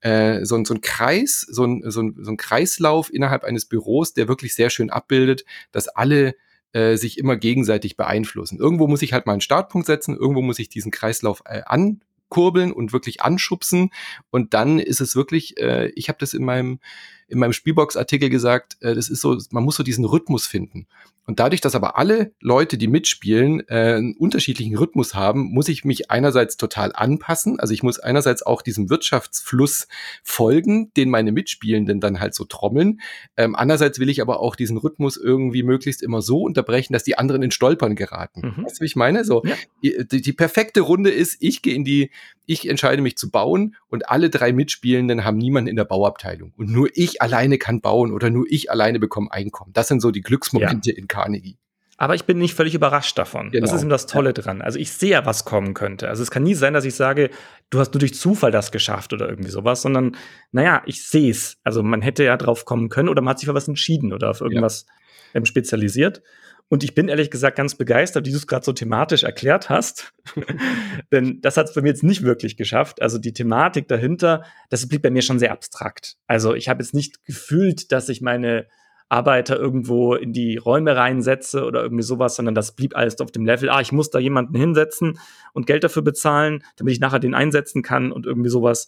[0.02, 3.64] äh, so, ein, so ein Kreis, so ein, so, ein, so ein Kreislauf innerhalb eines
[3.64, 6.34] Büros, der wirklich sehr schön abbildet, dass alle
[6.72, 8.58] äh, sich immer gegenseitig beeinflussen.
[8.58, 12.72] Irgendwo muss ich halt mal einen Startpunkt setzen, irgendwo muss ich diesen Kreislauf äh, ankurbeln
[12.72, 13.90] und wirklich anschubsen
[14.30, 16.80] und dann ist es wirklich, äh, ich habe das in meinem
[17.28, 20.86] in meinem Spielbox-Artikel gesagt, äh, das ist so, man muss so diesen Rhythmus finden.
[21.28, 25.84] Und dadurch, dass aber alle Leute, die mitspielen, äh, einen unterschiedlichen Rhythmus haben, muss ich
[25.84, 27.60] mich einerseits total anpassen.
[27.60, 29.88] Also ich muss einerseits auch diesem Wirtschaftsfluss
[30.22, 33.02] folgen, den meine Mitspielenden dann halt so trommeln.
[33.36, 37.18] Ähm, andererseits will ich aber auch diesen Rhythmus irgendwie möglichst immer so unterbrechen, dass die
[37.18, 38.54] anderen in Stolpern geraten.
[38.56, 38.64] Mhm.
[38.64, 39.22] Weißt du, wie ich meine?
[39.26, 39.54] So, ja.
[39.82, 42.10] die, die perfekte Runde ist, ich gehe in die,
[42.48, 46.54] ich entscheide mich zu bauen und alle drei Mitspielenden haben niemanden in der Bauabteilung.
[46.56, 49.72] Und nur ich alleine kann bauen oder nur ich alleine bekomme Einkommen.
[49.74, 50.96] Das sind so die Glücksmomente ja.
[50.96, 51.58] in Carnegie.
[51.98, 53.50] aber ich bin nicht völlig überrascht davon.
[53.50, 53.60] Genau.
[53.60, 54.62] Das ist eben das Tolle dran.
[54.62, 56.08] Also ich sehe ja, was kommen könnte.
[56.08, 57.28] Also es kann nie sein, dass ich sage,
[57.68, 60.16] du hast nur durch Zufall das geschafft oder irgendwie sowas, sondern
[60.50, 61.58] naja, ich sehe es.
[61.64, 64.30] Also man hätte ja drauf kommen können oder man hat sich für was entschieden oder
[64.30, 65.38] auf irgendwas ja.
[65.38, 66.22] ähm, spezialisiert.
[66.68, 70.12] Und ich bin ehrlich gesagt ganz begeistert, wie du es gerade so thematisch erklärt hast.
[71.12, 73.00] Denn das hat es bei mir jetzt nicht wirklich geschafft.
[73.00, 76.16] Also die Thematik dahinter, das blieb bei mir schon sehr abstrakt.
[76.26, 78.66] Also ich habe jetzt nicht gefühlt, dass ich meine
[79.08, 83.46] Arbeiter irgendwo in die Räume reinsetze oder irgendwie sowas, sondern das blieb alles auf dem
[83.46, 85.18] Level, ah, ich muss da jemanden hinsetzen
[85.54, 88.86] und Geld dafür bezahlen, damit ich nachher den einsetzen kann und irgendwie sowas.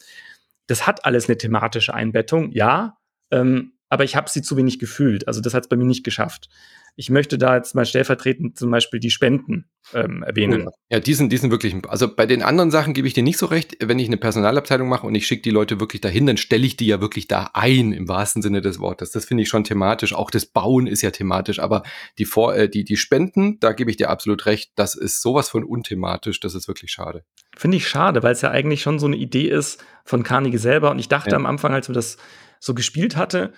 [0.66, 2.98] Das hat alles eine thematische Einbettung, ja,
[3.30, 5.28] ähm, aber ich habe sie zu wenig gefühlt.
[5.28, 6.48] Also das hat es bei mir nicht geschafft.
[6.96, 10.68] Ich möchte da jetzt mal stellvertretend zum Beispiel die Spenden ähm, erwähnen.
[10.90, 13.38] Ja, die sind, die sind wirklich, also bei den anderen Sachen gebe ich dir nicht
[13.38, 13.76] so recht.
[13.80, 16.76] Wenn ich eine Personalabteilung mache und ich schicke die Leute wirklich dahin, dann stelle ich
[16.76, 19.10] die ja wirklich da ein, im wahrsten Sinne des Wortes.
[19.12, 20.14] Das finde ich schon thematisch.
[20.14, 21.58] Auch das Bauen ist ja thematisch.
[21.58, 21.82] Aber
[22.18, 24.72] die, Vor äh, die, die Spenden, da gebe ich dir absolut recht.
[24.76, 26.38] Das ist sowas von unthematisch.
[26.40, 27.24] Das ist wirklich schade.
[27.56, 30.90] Finde ich schade, weil es ja eigentlich schon so eine Idee ist von Carnegie selber.
[30.90, 31.36] Und ich dachte ja.
[31.36, 32.18] am Anfang, als wir das
[32.60, 33.52] so gespielt hatte,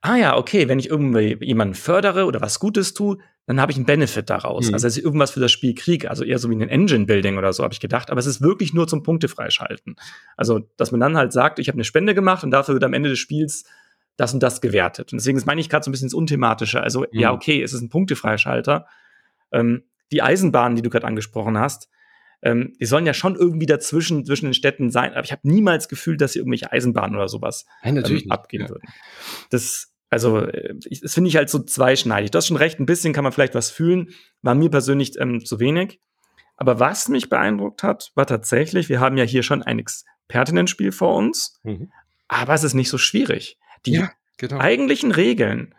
[0.00, 3.76] ah ja, okay, wenn ich irgendwie jemanden fördere oder was Gutes tue, dann habe ich
[3.76, 4.68] einen Benefit daraus.
[4.68, 4.74] Mhm.
[4.74, 7.52] Also dass ich irgendwas für das Spiel kriege, also eher so wie ein Engine-Building oder
[7.52, 8.10] so, habe ich gedacht.
[8.10, 9.96] Aber es ist wirklich nur zum Punkte freischalten.
[10.36, 12.92] Also, dass man dann halt sagt, ich habe eine Spende gemacht und dafür wird am
[12.92, 13.64] Ende des Spiels
[14.16, 15.12] das und das gewertet.
[15.12, 16.80] Und deswegen ist meine ich gerade so ein bisschen das Unthematische.
[16.80, 17.06] Also, mhm.
[17.12, 18.86] ja, okay, es ist ein Punktefreischalter.
[19.52, 21.88] Ähm, die Eisenbahnen, die du gerade angesprochen hast,
[22.42, 25.88] ähm, die sollen ja schon irgendwie dazwischen zwischen den Städten sein, aber ich habe niemals
[25.88, 28.68] gefühlt, dass sie irgendwelche Eisenbahnen oder sowas Nein, ähm, abgehen ja.
[28.68, 28.88] würden.
[29.50, 32.30] Das, also, äh, ich, das finde ich halt so zweischneidig.
[32.30, 34.10] Du hast schon recht, ein bisschen kann man vielleicht was fühlen,
[34.42, 36.00] war mir persönlich ähm, zu wenig.
[36.56, 41.14] Aber was mich beeindruckt hat, war tatsächlich, wir haben ja hier schon ein Expertinnen-Spiel vor
[41.14, 41.92] uns, mhm.
[42.28, 43.58] aber es ist nicht so schwierig.
[43.84, 44.58] Die ja, genau.
[44.58, 45.74] eigentlichen Regeln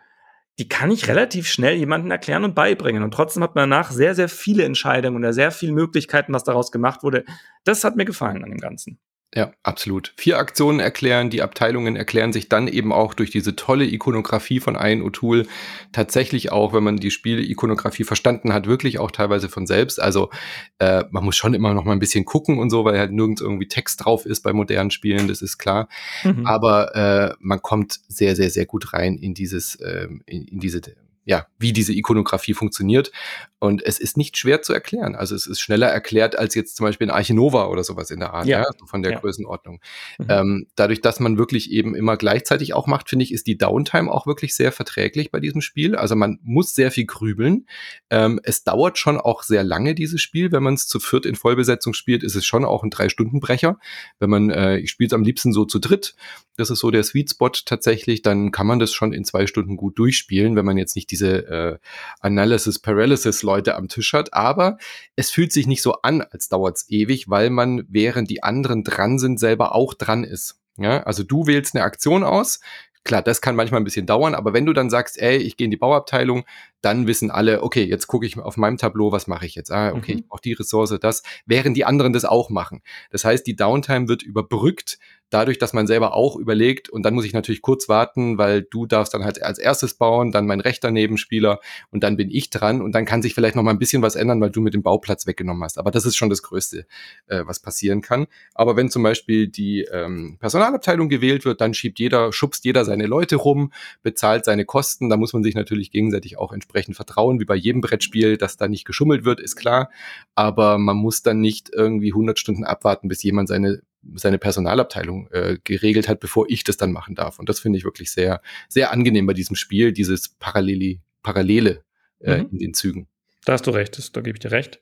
[0.58, 3.02] die kann ich relativ schnell jemandem erklären und beibringen.
[3.02, 6.72] Und trotzdem hat man danach sehr, sehr viele Entscheidungen oder sehr viele Möglichkeiten, was daraus
[6.72, 7.24] gemacht wurde.
[7.64, 8.98] Das hat mir gefallen an dem Ganzen.
[9.34, 10.14] Ja, absolut.
[10.16, 14.74] Vier Aktionen erklären, die Abteilungen erklären sich dann eben auch durch diese tolle Ikonografie von
[14.74, 15.46] Ian O'Toole
[15.92, 20.00] tatsächlich auch, wenn man die Spiele-Ikonografie verstanden hat, wirklich auch teilweise von selbst.
[20.00, 20.30] Also
[20.78, 23.42] äh, man muss schon immer noch mal ein bisschen gucken und so, weil halt nirgends
[23.42, 25.88] irgendwie Text drauf ist bei modernen Spielen, das ist klar.
[26.24, 26.46] Mhm.
[26.46, 30.80] Aber äh, man kommt sehr, sehr, sehr gut rein in dieses, äh, in, in diese
[31.28, 33.12] ja, wie diese Ikonografie funktioniert.
[33.60, 35.14] Und es ist nicht schwer zu erklären.
[35.14, 38.32] Also es ist schneller erklärt als jetzt zum Beispiel in Archinova oder sowas in der
[38.32, 39.18] Art, ja, ja so von der ja.
[39.18, 39.80] Größenordnung.
[40.18, 40.26] Mhm.
[40.28, 44.10] Ähm, dadurch, dass man wirklich eben immer gleichzeitig auch macht, finde ich, ist die Downtime
[44.10, 45.96] auch wirklich sehr verträglich bei diesem Spiel.
[45.96, 47.66] Also man muss sehr viel grübeln.
[48.08, 50.50] Ähm, es dauert schon auch sehr lange, dieses Spiel.
[50.50, 53.78] Wenn man es zu viert in Vollbesetzung spielt, ist es schon auch ein Drei-Stunden-Brecher.
[54.18, 56.14] Wenn man, äh, ich spiele es am liebsten so zu dritt,
[56.56, 59.76] das ist so der Sweet Spot tatsächlich, dann kann man das schon in zwei Stunden
[59.76, 61.78] gut durchspielen, wenn man jetzt nicht diese äh,
[62.20, 64.34] Analysis Paralysis Leute am Tisch hat.
[64.34, 64.78] Aber
[65.16, 69.18] es fühlt sich nicht so an, als dauert's ewig, weil man, während die anderen dran
[69.18, 70.60] sind, selber auch dran ist.
[70.76, 72.60] Ja, also du wählst eine Aktion aus,
[73.08, 75.64] Klar, das kann manchmal ein bisschen dauern, aber wenn du dann sagst, ey, ich gehe
[75.64, 76.44] in die Bauabteilung,
[76.82, 79.70] dann wissen alle, okay, jetzt gucke ich auf meinem Tableau, was mache ich jetzt?
[79.70, 80.18] Ah, okay, mhm.
[80.18, 82.82] ich brauche die Ressource, das, während die anderen das auch machen.
[83.10, 84.98] Das heißt, die Downtime wird überbrückt
[85.30, 88.86] dadurch, dass man selber auch überlegt und dann muss ich natürlich kurz warten, weil du
[88.86, 91.60] darfst dann halt als erstes bauen, dann mein rechter Nebenspieler
[91.90, 94.16] und dann bin ich dran und dann kann sich vielleicht noch mal ein bisschen was
[94.16, 95.78] ändern, weil du mit dem Bauplatz weggenommen hast.
[95.78, 96.86] Aber das ist schon das Größte,
[97.26, 98.26] äh, was passieren kann.
[98.54, 103.06] Aber wenn zum Beispiel die ähm, Personalabteilung gewählt wird, dann schiebt jeder, schubst jeder seine
[103.06, 103.72] Leute rum,
[104.02, 105.08] bezahlt seine Kosten.
[105.08, 108.68] Da muss man sich natürlich gegenseitig auch entsprechend vertrauen, wie bei jedem Brettspiel, dass da
[108.68, 109.90] nicht geschummelt wird, ist klar.
[110.34, 113.82] Aber man muss dann nicht irgendwie 100 Stunden abwarten, bis jemand seine
[114.14, 117.38] seine Personalabteilung äh, geregelt hat, bevor ich das dann machen darf.
[117.38, 121.82] Und das finde ich wirklich sehr, sehr angenehm bei diesem Spiel, dieses Paralleli, Parallele
[122.20, 122.48] äh, mhm.
[122.52, 123.08] in den Zügen.
[123.44, 124.80] Da hast du recht, das, da gebe ich dir recht.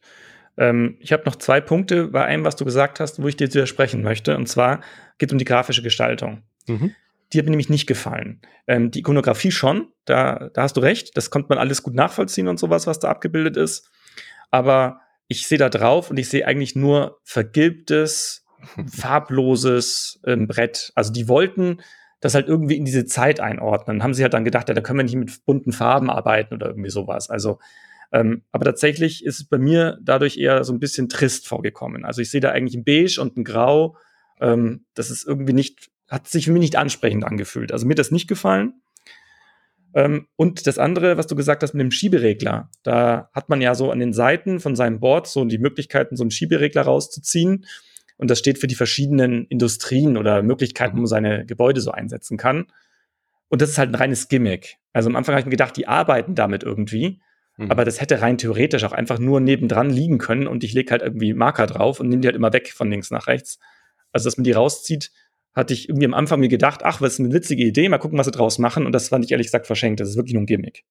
[0.56, 3.48] Ähm, ich habe noch zwei Punkte bei einem, was du gesagt hast, wo ich dir
[3.48, 4.36] widersprechen möchte.
[4.36, 4.80] Und zwar
[5.18, 6.42] geht es um die grafische Gestaltung.
[6.66, 6.94] Mhm.
[7.32, 8.40] Die hat mir nämlich nicht gefallen.
[8.66, 12.48] Ähm, die Ikonografie schon, da, da hast du recht, das konnte man alles gut nachvollziehen
[12.48, 13.90] und sowas, was da abgebildet ist.
[14.50, 18.45] Aber ich sehe da drauf und ich sehe eigentlich nur vergilbtes,
[18.90, 20.92] farbloses ähm, Brett.
[20.94, 21.78] Also die wollten
[22.20, 24.02] das halt irgendwie in diese Zeit einordnen.
[24.02, 26.68] Haben sie halt dann gedacht, ja, da können wir nicht mit bunten Farben arbeiten oder
[26.68, 27.28] irgendwie sowas.
[27.30, 27.58] Also,
[28.12, 32.04] ähm, aber tatsächlich ist es bei mir dadurch eher so ein bisschen trist vorgekommen.
[32.04, 33.96] Also ich sehe da eigentlich ein Beige und ein Grau.
[34.40, 37.72] Ähm, das ist irgendwie nicht, hat sich für mich nicht ansprechend angefühlt.
[37.72, 38.74] Also mir hat das nicht gefallen.
[39.94, 43.74] Ähm, und das andere, was du gesagt hast mit dem Schieberegler, da hat man ja
[43.74, 47.66] so an den Seiten von seinem Board so die Möglichkeiten, so einen Schieberegler rauszuziehen.
[48.16, 52.36] Und das steht für die verschiedenen Industrien oder Möglichkeiten, wo man seine Gebäude so einsetzen
[52.36, 52.66] kann.
[53.48, 54.78] Und das ist halt ein reines Gimmick.
[54.92, 57.20] Also am Anfang habe ich mir gedacht, die arbeiten damit irgendwie.
[57.56, 57.70] Mhm.
[57.70, 61.02] Aber das hätte rein theoretisch auch einfach nur nebendran liegen können und ich lege halt
[61.02, 63.58] irgendwie Marker drauf und nehme die halt immer weg von links nach rechts.
[64.12, 65.12] Also, dass man die rauszieht,
[65.54, 68.18] hatte ich irgendwie am Anfang mir gedacht, ach, was ist eine witzige Idee, mal gucken,
[68.18, 68.86] was sie draus machen.
[68.86, 70.00] Und das fand ich ehrlich gesagt verschenkt.
[70.00, 70.84] Das ist wirklich nur ein Gimmick.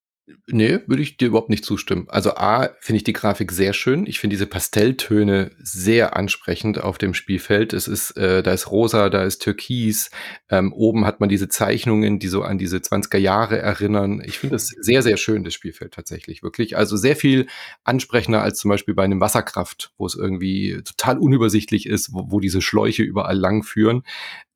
[0.47, 2.07] Nee, würde ich dir überhaupt nicht zustimmen.
[2.09, 4.07] Also A, finde ich die Grafik sehr schön.
[4.07, 7.73] Ich finde diese Pastelltöne sehr ansprechend auf dem Spielfeld.
[7.73, 10.09] Es ist, äh, da ist rosa, da ist türkis.
[10.49, 14.23] Ähm, oben hat man diese Zeichnungen, die so an diese 20er Jahre erinnern.
[14.25, 16.75] Ich finde es sehr, sehr schön, das Spielfeld tatsächlich, wirklich.
[16.75, 17.45] Also sehr viel
[17.83, 22.39] ansprechender als zum Beispiel bei einem Wasserkraft, wo es irgendwie total unübersichtlich ist, wo, wo
[22.39, 24.01] diese Schläuche überall lang führen.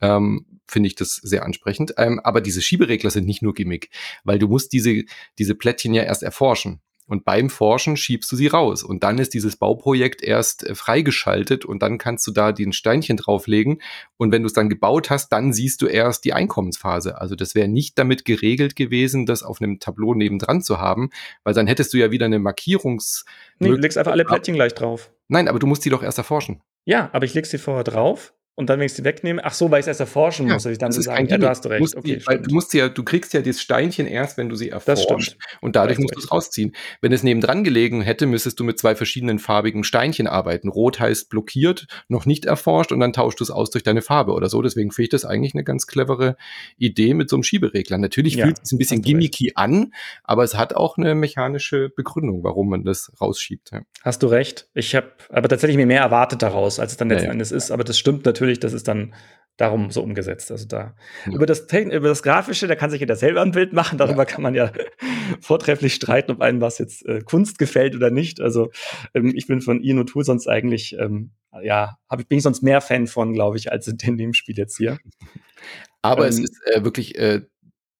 [0.02, 1.94] Ähm, finde ich das sehr ansprechend.
[1.98, 3.90] Ähm, aber diese Schieberegler sind nicht nur Gimmick,
[4.24, 5.04] weil du musst diese,
[5.38, 6.82] diese Plättchen ja erst erforschen.
[7.10, 8.84] Und beim Forschen schiebst du sie raus.
[8.84, 13.18] Und dann ist dieses Bauprojekt erst äh, freigeschaltet und dann kannst du da den Steinchen
[13.18, 13.82] drauflegen.
[14.18, 17.20] Und wenn du es dann gebaut hast, dann siehst du erst die Einkommensphase.
[17.20, 21.10] Also das wäre nicht damit geregelt gewesen, das auf einem Tableau nebendran zu haben,
[21.44, 23.26] weil dann hättest du ja wieder eine Markierungs...
[23.58, 25.12] Nee, du legst einfach alle Plättchen gleich drauf.
[25.30, 26.62] Nein, aber du musst sie doch erst erforschen.
[26.86, 29.72] Ja, aber ich leg sie vorher drauf und dann, wenn ich sie wegnehme, ach so,
[29.72, 31.66] weil ich es erst erforschen ja, muss, dass ich dann so sagen, ja, du hast
[31.68, 31.96] recht.
[31.96, 34.68] Okay, die, weil du musst ja, du kriegst ja das Steinchen erst, wenn du sie
[34.68, 35.38] erforschst.
[35.62, 36.76] Und dadurch musst du es rausziehen.
[37.00, 40.68] Wenn es nebendran gelegen hätte, müsstest du mit zwei verschiedenen farbigen Steinchen arbeiten.
[40.68, 44.34] Rot heißt blockiert, noch nicht erforscht und dann tauschst du es aus durch deine Farbe
[44.34, 44.62] oder so.
[44.62, 46.36] Deswegen finde ich das eigentlich eine ganz clevere
[46.78, 47.98] Idee mit so einem Schieberegler.
[47.98, 49.94] Natürlich ja, fühlt es ein bisschen gimmicky an,
[50.26, 53.70] aber es hat auch eine mechanische Begründung, warum man das rausschiebt.
[53.72, 53.84] Ja.
[54.02, 54.68] Hast du recht.
[54.74, 57.72] Ich habe aber tatsächlich mir mehr erwartet daraus, als es dann letzten Endes ist.
[57.72, 59.14] Aber das stimmt natürlich natürlich, das ist dann
[59.58, 60.52] darum so umgesetzt.
[60.52, 60.96] Also da
[61.26, 61.34] ja.
[61.34, 63.98] über, das über das Grafische, da kann sich jeder selber ein Bild machen.
[63.98, 64.26] Darüber ja.
[64.26, 64.72] kann man ja
[65.42, 68.40] vortrefflich streiten, ob einem was jetzt äh, Kunst gefällt oder nicht.
[68.40, 68.72] Also
[69.14, 71.32] ähm, ich bin von Ian Tool sonst eigentlich, ähm,
[71.62, 74.78] ja, hab, bin ich sonst mehr Fan von, glaube ich, als in dem Spiel jetzt
[74.78, 74.98] hier.
[76.02, 77.42] Aber ähm, es ist äh, wirklich äh,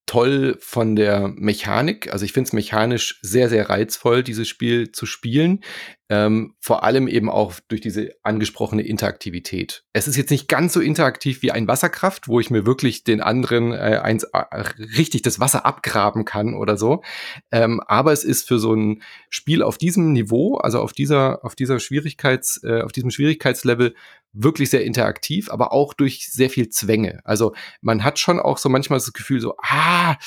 [0.10, 2.12] toll von der Mechanik.
[2.12, 5.60] Also ich finde es mechanisch sehr, sehr reizvoll, dieses Spiel zu spielen.
[6.12, 9.84] Ähm, vor allem eben auch durch diese angesprochene Interaktivität.
[9.94, 13.22] Es ist jetzt nicht ganz so interaktiv wie ein Wasserkraft, wo ich mir wirklich den
[13.22, 14.40] anderen äh, eins, äh,
[14.98, 17.04] richtig das Wasser abgraben kann oder so.
[17.52, 21.54] Ähm, aber es ist für so ein Spiel auf diesem Niveau, also auf dieser, auf
[21.54, 23.94] dieser Schwierigkeits, äh, auf diesem Schwierigkeitslevel
[24.34, 27.20] wirklich sehr interaktiv, aber auch durch sehr viel Zwänge.
[27.24, 30.18] Also man hat schon auch so manchmal das Gefühl so, ah,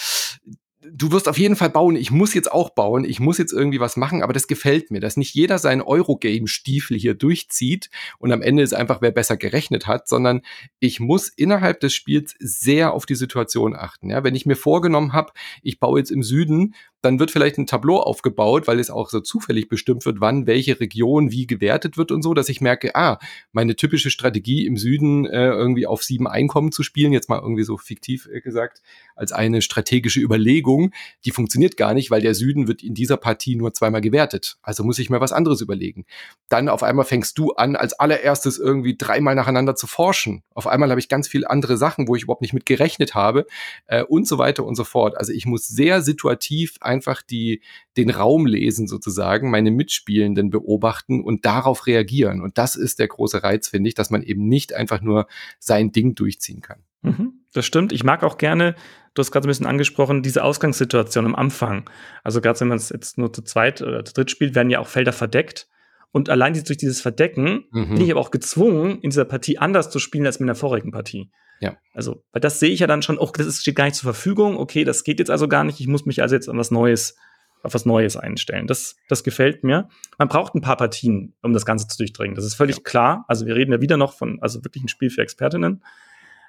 [0.85, 3.81] du wirst auf jeden Fall bauen, ich muss jetzt auch bauen, ich muss jetzt irgendwie
[3.81, 8.43] was machen, aber das gefällt mir, dass nicht jeder seinen Eurogame-Stiefel hier durchzieht und am
[8.43, 10.43] Ende ist einfach, wer besser gerechnet hat, sondern
[10.81, 14.11] ich muss innerhalb des Spiels sehr auf die Situation achten.
[14.11, 15.33] Ja, wenn ich mir vorgenommen habe,
[15.63, 19.21] ich baue jetzt im Süden dann wird vielleicht ein Tableau aufgebaut, weil es auch so
[19.21, 23.19] zufällig bestimmt wird, wann welche Region wie gewertet wird und so, dass ich merke, ah,
[23.51, 27.65] meine typische Strategie im Süden äh, irgendwie auf sieben Einkommen zu spielen, jetzt mal irgendwie
[27.65, 28.83] so fiktiv äh, gesagt,
[29.17, 30.93] als eine strategische Überlegung,
[31.25, 34.59] die funktioniert gar nicht, weil der Süden wird in dieser Partie nur zweimal gewertet.
[34.63, 36.07] Also muss ich mir was anderes überlegen.
[36.49, 40.43] Dann auf einmal fängst du an, als allererstes irgendwie dreimal nacheinander zu forschen.
[40.55, 43.47] Auf einmal habe ich ganz viele andere Sachen, wo ich überhaupt nicht mit gerechnet habe
[43.87, 45.17] äh, und so weiter und so fort.
[45.17, 47.63] Also ich muss sehr situativ einfach die,
[47.97, 52.43] den Raum lesen sozusagen, meine Mitspielenden beobachten und darauf reagieren.
[52.43, 55.27] Und das ist der große Reiz, finde ich, dass man eben nicht einfach nur
[55.59, 56.83] sein Ding durchziehen kann.
[57.03, 57.93] Mhm, das stimmt.
[57.93, 58.77] Ich mag auch gerne,
[59.15, 61.89] du hast gerade ein bisschen angesprochen, diese Ausgangssituation am Anfang.
[62.23, 64.79] Also gerade wenn man es jetzt nur zu zweit oder zu dritt spielt, werden ja
[64.79, 65.69] auch Felder verdeckt.
[66.13, 67.95] Und allein durch dieses Verdecken mhm.
[67.95, 70.93] bin ich aber auch gezwungen, in dieser Partie anders zu spielen als in der vorigen
[70.93, 71.31] Partie.
[71.61, 71.77] Ja.
[71.95, 74.57] Also, weil das sehe ich ja dann schon, oh, das steht gar nicht zur Verfügung,
[74.57, 77.17] okay, das geht jetzt also gar nicht, ich muss mich also jetzt an was Neues,
[77.63, 78.67] auf was Neues einstellen.
[78.67, 79.89] Das, das gefällt mir.
[80.19, 82.35] Man braucht ein paar Partien, um das Ganze zu durchdringen.
[82.35, 82.83] Das ist völlig ja.
[82.83, 83.25] klar.
[83.29, 85.83] Also, wir reden ja wieder noch von, also wirklich ein Spiel für Expertinnen.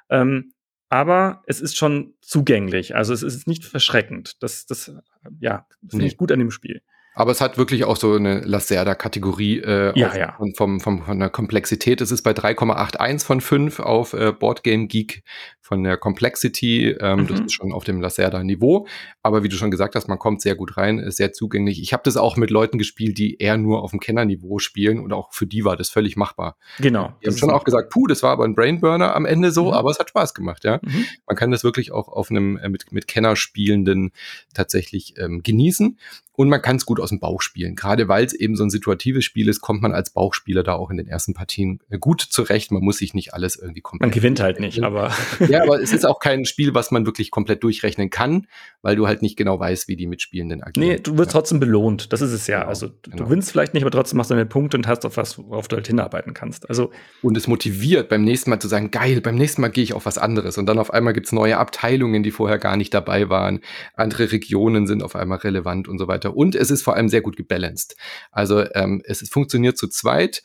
[0.10, 0.54] Ähm,
[0.90, 2.96] aber es ist schon zugänglich.
[2.96, 4.42] Also, es ist nicht verschreckend.
[4.42, 4.94] Das, das,
[5.40, 6.08] ja, das finde nee.
[6.08, 6.82] ich gut an dem Spiel.
[7.16, 10.34] Aber es hat wirklich auch so eine Lacerda-Kategorie äh, ja, ja.
[10.38, 12.02] Von, vom, vom, von der Komplexität.
[12.02, 15.24] Es ist bei 3,81 von 5 auf äh, Boardgame Geek
[15.62, 16.90] von der Complexity.
[17.00, 17.28] Ähm, mhm.
[17.28, 18.88] Das ist schon auf dem Lacerda-Niveau.
[19.22, 21.82] Aber wie du schon gesagt hast, man kommt sehr gut rein, ist sehr zugänglich.
[21.82, 25.14] Ich habe das auch mit Leuten gespielt, die eher nur auf dem Kennerniveau spielen und
[25.14, 26.58] auch für die war das völlig machbar.
[26.80, 27.14] Genau.
[27.24, 29.74] Die haben schon auch gesagt, puh, das war aber ein Brainburner am Ende so, mhm.
[29.74, 30.80] aber es hat Spaß gemacht, ja.
[30.82, 31.06] Mhm.
[31.28, 34.12] Man kann das wirklich auch auf einem äh, mit, mit Kennerspielenden
[34.54, 35.98] tatsächlich ähm, genießen.
[36.36, 37.76] Und man kann es gut aus dem Bauch spielen.
[37.76, 40.90] Gerade weil es eben so ein situatives Spiel ist, kommt man als Bauchspieler da auch
[40.90, 42.72] in den ersten Partien äh, gut zurecht.
[42.72, 44.10] Man muss sich nicht alles irgendwie komplett.
[44.10, 45.14] Man gewinnt halt nicht, aber.
[45.48, 48.48] Ja, aber es ist auch kein Spiel, was man wirklich komplett durchrechnen kann,
[48.84, 50.88] weil du halt nicht genau weißt, wie die Mitspielenden agieren.
[50.88, 51.40] Nee, du wirst ja.
[51.40, 52.12] trotzdem belohnt.
[52.12, 52.60] Das ist es ja.
[52.60, 53.24] Genau, also du genau.
[53.24, 55.78] gewinnst vielleicht nicht, aber trotzdem machst du deine Punkte und hast auf was, worauf du
[55.78, 56.70] halt hinarbeiten kannst.
[56.70, 56.92] Also.
[57.22, 60.06] Und es motiviert, beim nächsten Mal zu sagen, geil, beim nächsten Mal gehe ich auf
[60.06, 60.58] was anderes.
[60.58, 63.62] Und dann auf einmal gibt's neue Abteilungen, die vorher gar nicht dabei waren.
[63.96, 66.36] Andere Regionen sind auf einmal relevant und so weiter.
[66.36, 67.96] Und es ist vor allem sehr gut gebalanced.
[68.32, 70.44] Also ähm, es, es funktioniert zu zweit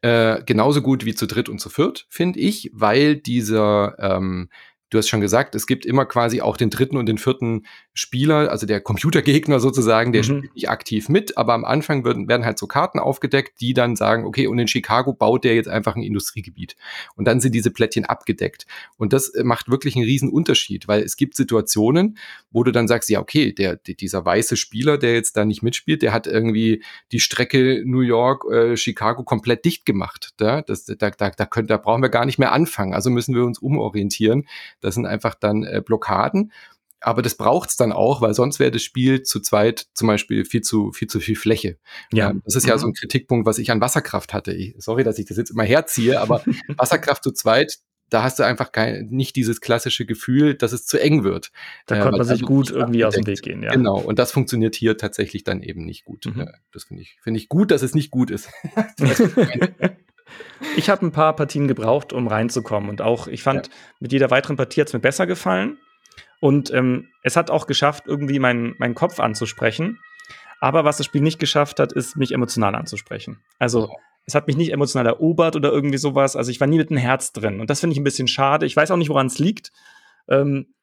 [0.00, 4.48] äh, genauso gut wie zu dritt und zu viert, finde ich, weil dieser ähm,
[4.90, 8.50] du hast schon gesagt, es gibt immer quasi auch den dritten und den vierten Spieler,
[8.50, 10.24] also der Computergegner sozusagen, der mhm.
[10.24, 13.96] spielt nicht aktiv mit, aber am Anfang werden, werden halt so Karten aufgedeckt, die dann
[13.96, 16.76] sagen, okay, und in Chicago baut der jetzt einfach ein Industriegebiet.
[17.16, 18.66] Und dann sind diese Plättchen abgedeckt.
[18.96, 22.18] Und das äh, macht wirklich einen riesen Unterschied, weil es gibt Situationen,
[22.50, 26.02] wo du dann sagst, ja, okay, der, dieser weiße Spieler, der jetzt da nicht mitspielt,
[26.02, 26.82] der hat irgendwie
[27.12, 30.30] die Strecke New York, äh, Chicago komplett dicht gemacht.
[30.36, 32.94] Da, das, da, da, da, können, da brauchen wir gar nicht mehr anfangen.
[32.94, 34.46] Also müssen wir uns umorientieren
[34.86, 36.52] das sind einfach dann äh, Blockaden.
[37.00, 40.62] Aber das braucht's dann auch, weil sonst wäre das Spiel zu zweit zum Beispiel viel
[40.62, 41.76] zu viel, zu viel Fläche.
[42.12, 42.30] Ja.
[42.30, 42.80] Ähm, das ist ja mhm.
[42.80, 44.52] so ein Kritikpunkt, was ich an Wasserkraft hatte.
[44.52, 46.42] Ich, sorry, dass ich das jetzt immer herziehe, aber
[46.76, 47.78] Wasserkraft zu zweit,
[48.10, 51.50] da hast du einfach kein, nicht dieses klassische Gefühl, dass es zu eng wird.
[51.86, 53.72] Da äh, konnte man sich gut irgendwie aus dem Weg gehen, ja.
[53.72, 56.26] Genau, und das funktioniert hier tatsächlich dann eben nicht gut.
[56.26, 56.42] Mhm.
[56.42, 58.48] Äh, das finde ich, finde ich gut, dass es nicht gut ist.
[60.76, 62.90] Ich habe ein paar Partien gebraucht, um reinzukommen.
[62.90, 63.72] Und auch, ich fand, ja.
[64.00, 65.78] mit jeder weiteren Partie hat es mir besser gefallen.
[66.40, 69.98] Und ähm, es hat auch geschafft, irgendwie meinen mein Kopf anzusprechen.
[70.60, 73.42] Aber was das Spiel nicht geschafft hat, ist, mich emotional anzusprechen.
[73.58, 73.90] Also,
[74.24, 76.36] es hat mich nicht emotional erobert oder irgendwie sowas.
[76.36, 77.60] Also, ich war nie mit dem Herz drin.
[77.60, 78.66] Und das finde ich ein bisschen schade.
[78.66, 79.72] Ich weiß auch nicht, woran es liegt.
[80.28, 80.74] Ähm,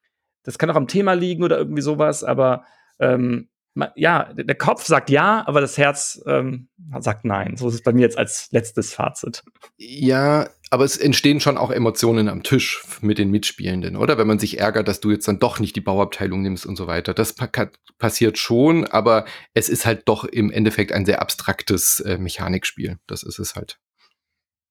[0.43, 2.23] das kann auch am Thema liegen oder irgendwie sowas.
[2.23, 2.65] Aber
[2.99, 3.49] ähm,
[3.95, 6.69] ja, der Kopf sagt ja, aber das Herz ähm,
[6.99, 7.57] sagt nein.
[7.57, 9.43] So ist es bei mir jetzt als letztes Fazit.
[9.77, 14.17] Ja, aber es entstehen schon auch Emotionen am Tisch mit den Mitspielenden, oder?
[14.17, 16.87] Wenn man sich ärgert, dass du jetzt dann doch nicht die Bauabteilung nimmst und so
[16.87, 17.13] weiter.
[17.13, 17.49] Das pa
[17.97, 22.97] passiert schon, aber es ist halt doch im Endeffekt ein sehr abstraktes äh, Mechanikspiel.
[23.07, 23.79] Das ist es halt.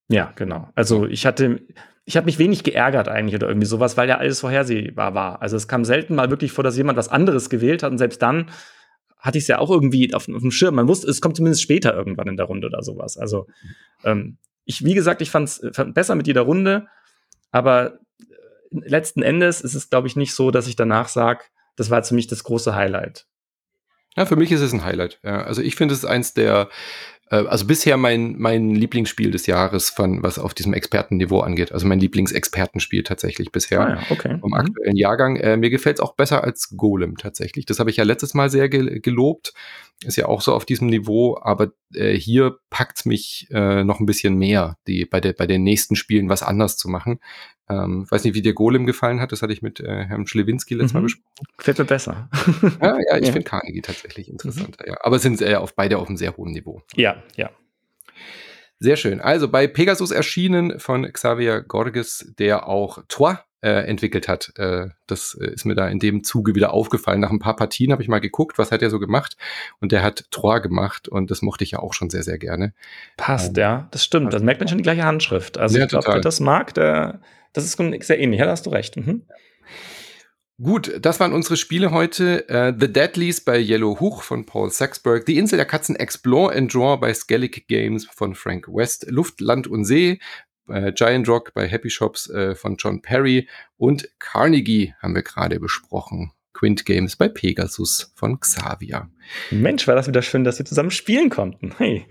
[0.09, 0.69] Ja, genau.
[0.75, 1.67] Also ich hatte,
[2.05, 5.41] ich habe mich wenig geärgert eigentlich oder irgendwie sowas, weil ja alles vorhersehbar war.
[5.41, 8.21] Also es kam selten mal wirklich vor, dass jemand was anderes gewählt hat und selbst
[8.23, 8.51] dann
[9.23, 10.75] hatte ich es ja auch irgendwie auf, auf, dem Schirm.
[10.75, 13.17] Man wusste, es kommt zumindest später irgendwann in der Runde oder sowas.
[13.17, 13.47] Also
[14.05, 15.61] ähm, ich, wie gesagt, ich fand es
[15.95, 16.89] besser mit jeder Runde,
[17.53, 18.25] aber äh,
[18.71, 21.45] letzten Endes ist es, glaube ich, nicht so, dass ich danach sage,
[21.77, 23.27] das war für mich das große Highlight.
[24.17, 25.21] Ja, für mich ist es ein Highlight.
[25.23, 25.45] Ja.
[25.45, 26.69] Also ich finde es eins der
[27.22, 31.73] äh, also bisher mein, mein Lieblingsspiel des Jahres, von, was auf diesem Expertenniveau angeht.
[31.73, 34.39] Also mein Lieblingsexpertenspiel tatsächlich bisher ah ja, okay.
[34.39, 34.57] vom mhm.
[34.57, 35.37] aktuellen Jahrgang.
[35.37, 37.65] Äh, mir gefällt es auch besser als Golem tatsächlich.
[37.65, 39.55] Das habe ich ja letztes Mal sehr ge gelobt.
[40.05, 44.07] Ist ja auch so auf diesem Niveau, aber äh, hier packt mich äh, noch ein
[44.07, 47.21] bisschen mehr, die bei, der, bei den nächsten Spielen was anders zu machen.
[47.69, 50.75] Ähm, weiß nicht, wie dir Golem gefallen hat, das hatte ich mit äh, Herrn Schlewinski
[50.75, 50.99] letztes mhm.
[50.99, 51.47] Mal besprochen.
[51.57, 52.29] Gefällt mir besser.
[52.81, 53.33] ja, ja, ich ja.
[53.33, 54.93] finde Carnegie tatsächlich interessanter, mhm.
[54.93, 54.99] ja.
[55.03, 56.83] Aber sind äh, auf beide auf einem sehr hohen Niveau.
[56.95, 57.51] Ja, ja.
[58.79, 59.21] Sehr schön.
[59.21, 64.53] Also bei Pegasus erschienen von Xavier Gorges, der auch Toi äh, entwickelt hat.
[64.57, 67.21] Äh, das äh, ist mir da in dem Zuge wieder aufgefallen.
[67.21, 69.37] Nach ein paar Partien habe ich mal geguckt, was hat er so gemacht.
[69.81, 72.75] Und der hat Trois gemacht und das mochte ich ja auch schon sehr, sehr gerne.
[73.17, 74.33] Passt, ähm, ja, das stimmt.
[74.33, 75.59] Das merkt man schon die gleiche Handschrift.
[75.59, 77.21] Also ja, ich glaube, wer das mag, der,
[77.53, 78.41] das ist sehr ähnlich.
[78.41, 78.97] Ja, da hast du recht.
[78.97, 79.23] Mhm.
[80.61, 82.45] Gut, das waren unsere Spiele heute.
[82.49, 86.73] Uh, The Deadlies bei Yellow Huch von Paul Saxberg, Die Insel der Katzen Explore and
[86.73, 90.21] Draw bei Skellig Games von Frank West, Luft, Land und See
[90.69, 95.61] äh, Giant Rock bei Happy Shops äh, von John Perry und Carnegie haben wir gerade
[95.61, 96.33] besprochen.
[96.53, 99.09] Quint Games bei Pegasus von Xavier.
[99.51, 101.75] Mensch, war das wieder schön, dass wir zusammen spielen konnten.
[101.79, 102.07] Hey.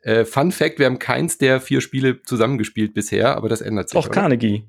[0.00, 3.98] äh, Fun Fact: Wir haben keins der vier Spiele zusammengespielt bisher, aber das ändert sich.
[3.98, 4.64] Auch Carnegie.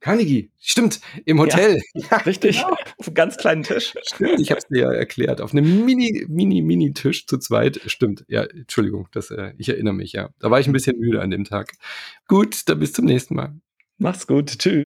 [0.00, 1.80] Carnegie, stimmt, im Hotel.
[1.94, 2.76] Ja, ja richtig, genau.
[2.98, 3.94] auf einem ganz kleinen Tisch.
[4.02, 5.40] Stimmt, ich habe es dir ja erklärt.
[5.40, 7.80] Auf einem mini, mini, mini Tisch zu zweit.
[7.86, 10.30] Stimmt, ja, Entschuldigung, das, äh, ich erinnere mich, ja.
[10.38, 11.72] Da war ich ein bisschen müde an dem Tag.
[12.28, 13.54] Gut, dann bis zum nächsten Mal.
[13.98, 14.84] Mach's gut, tschüss.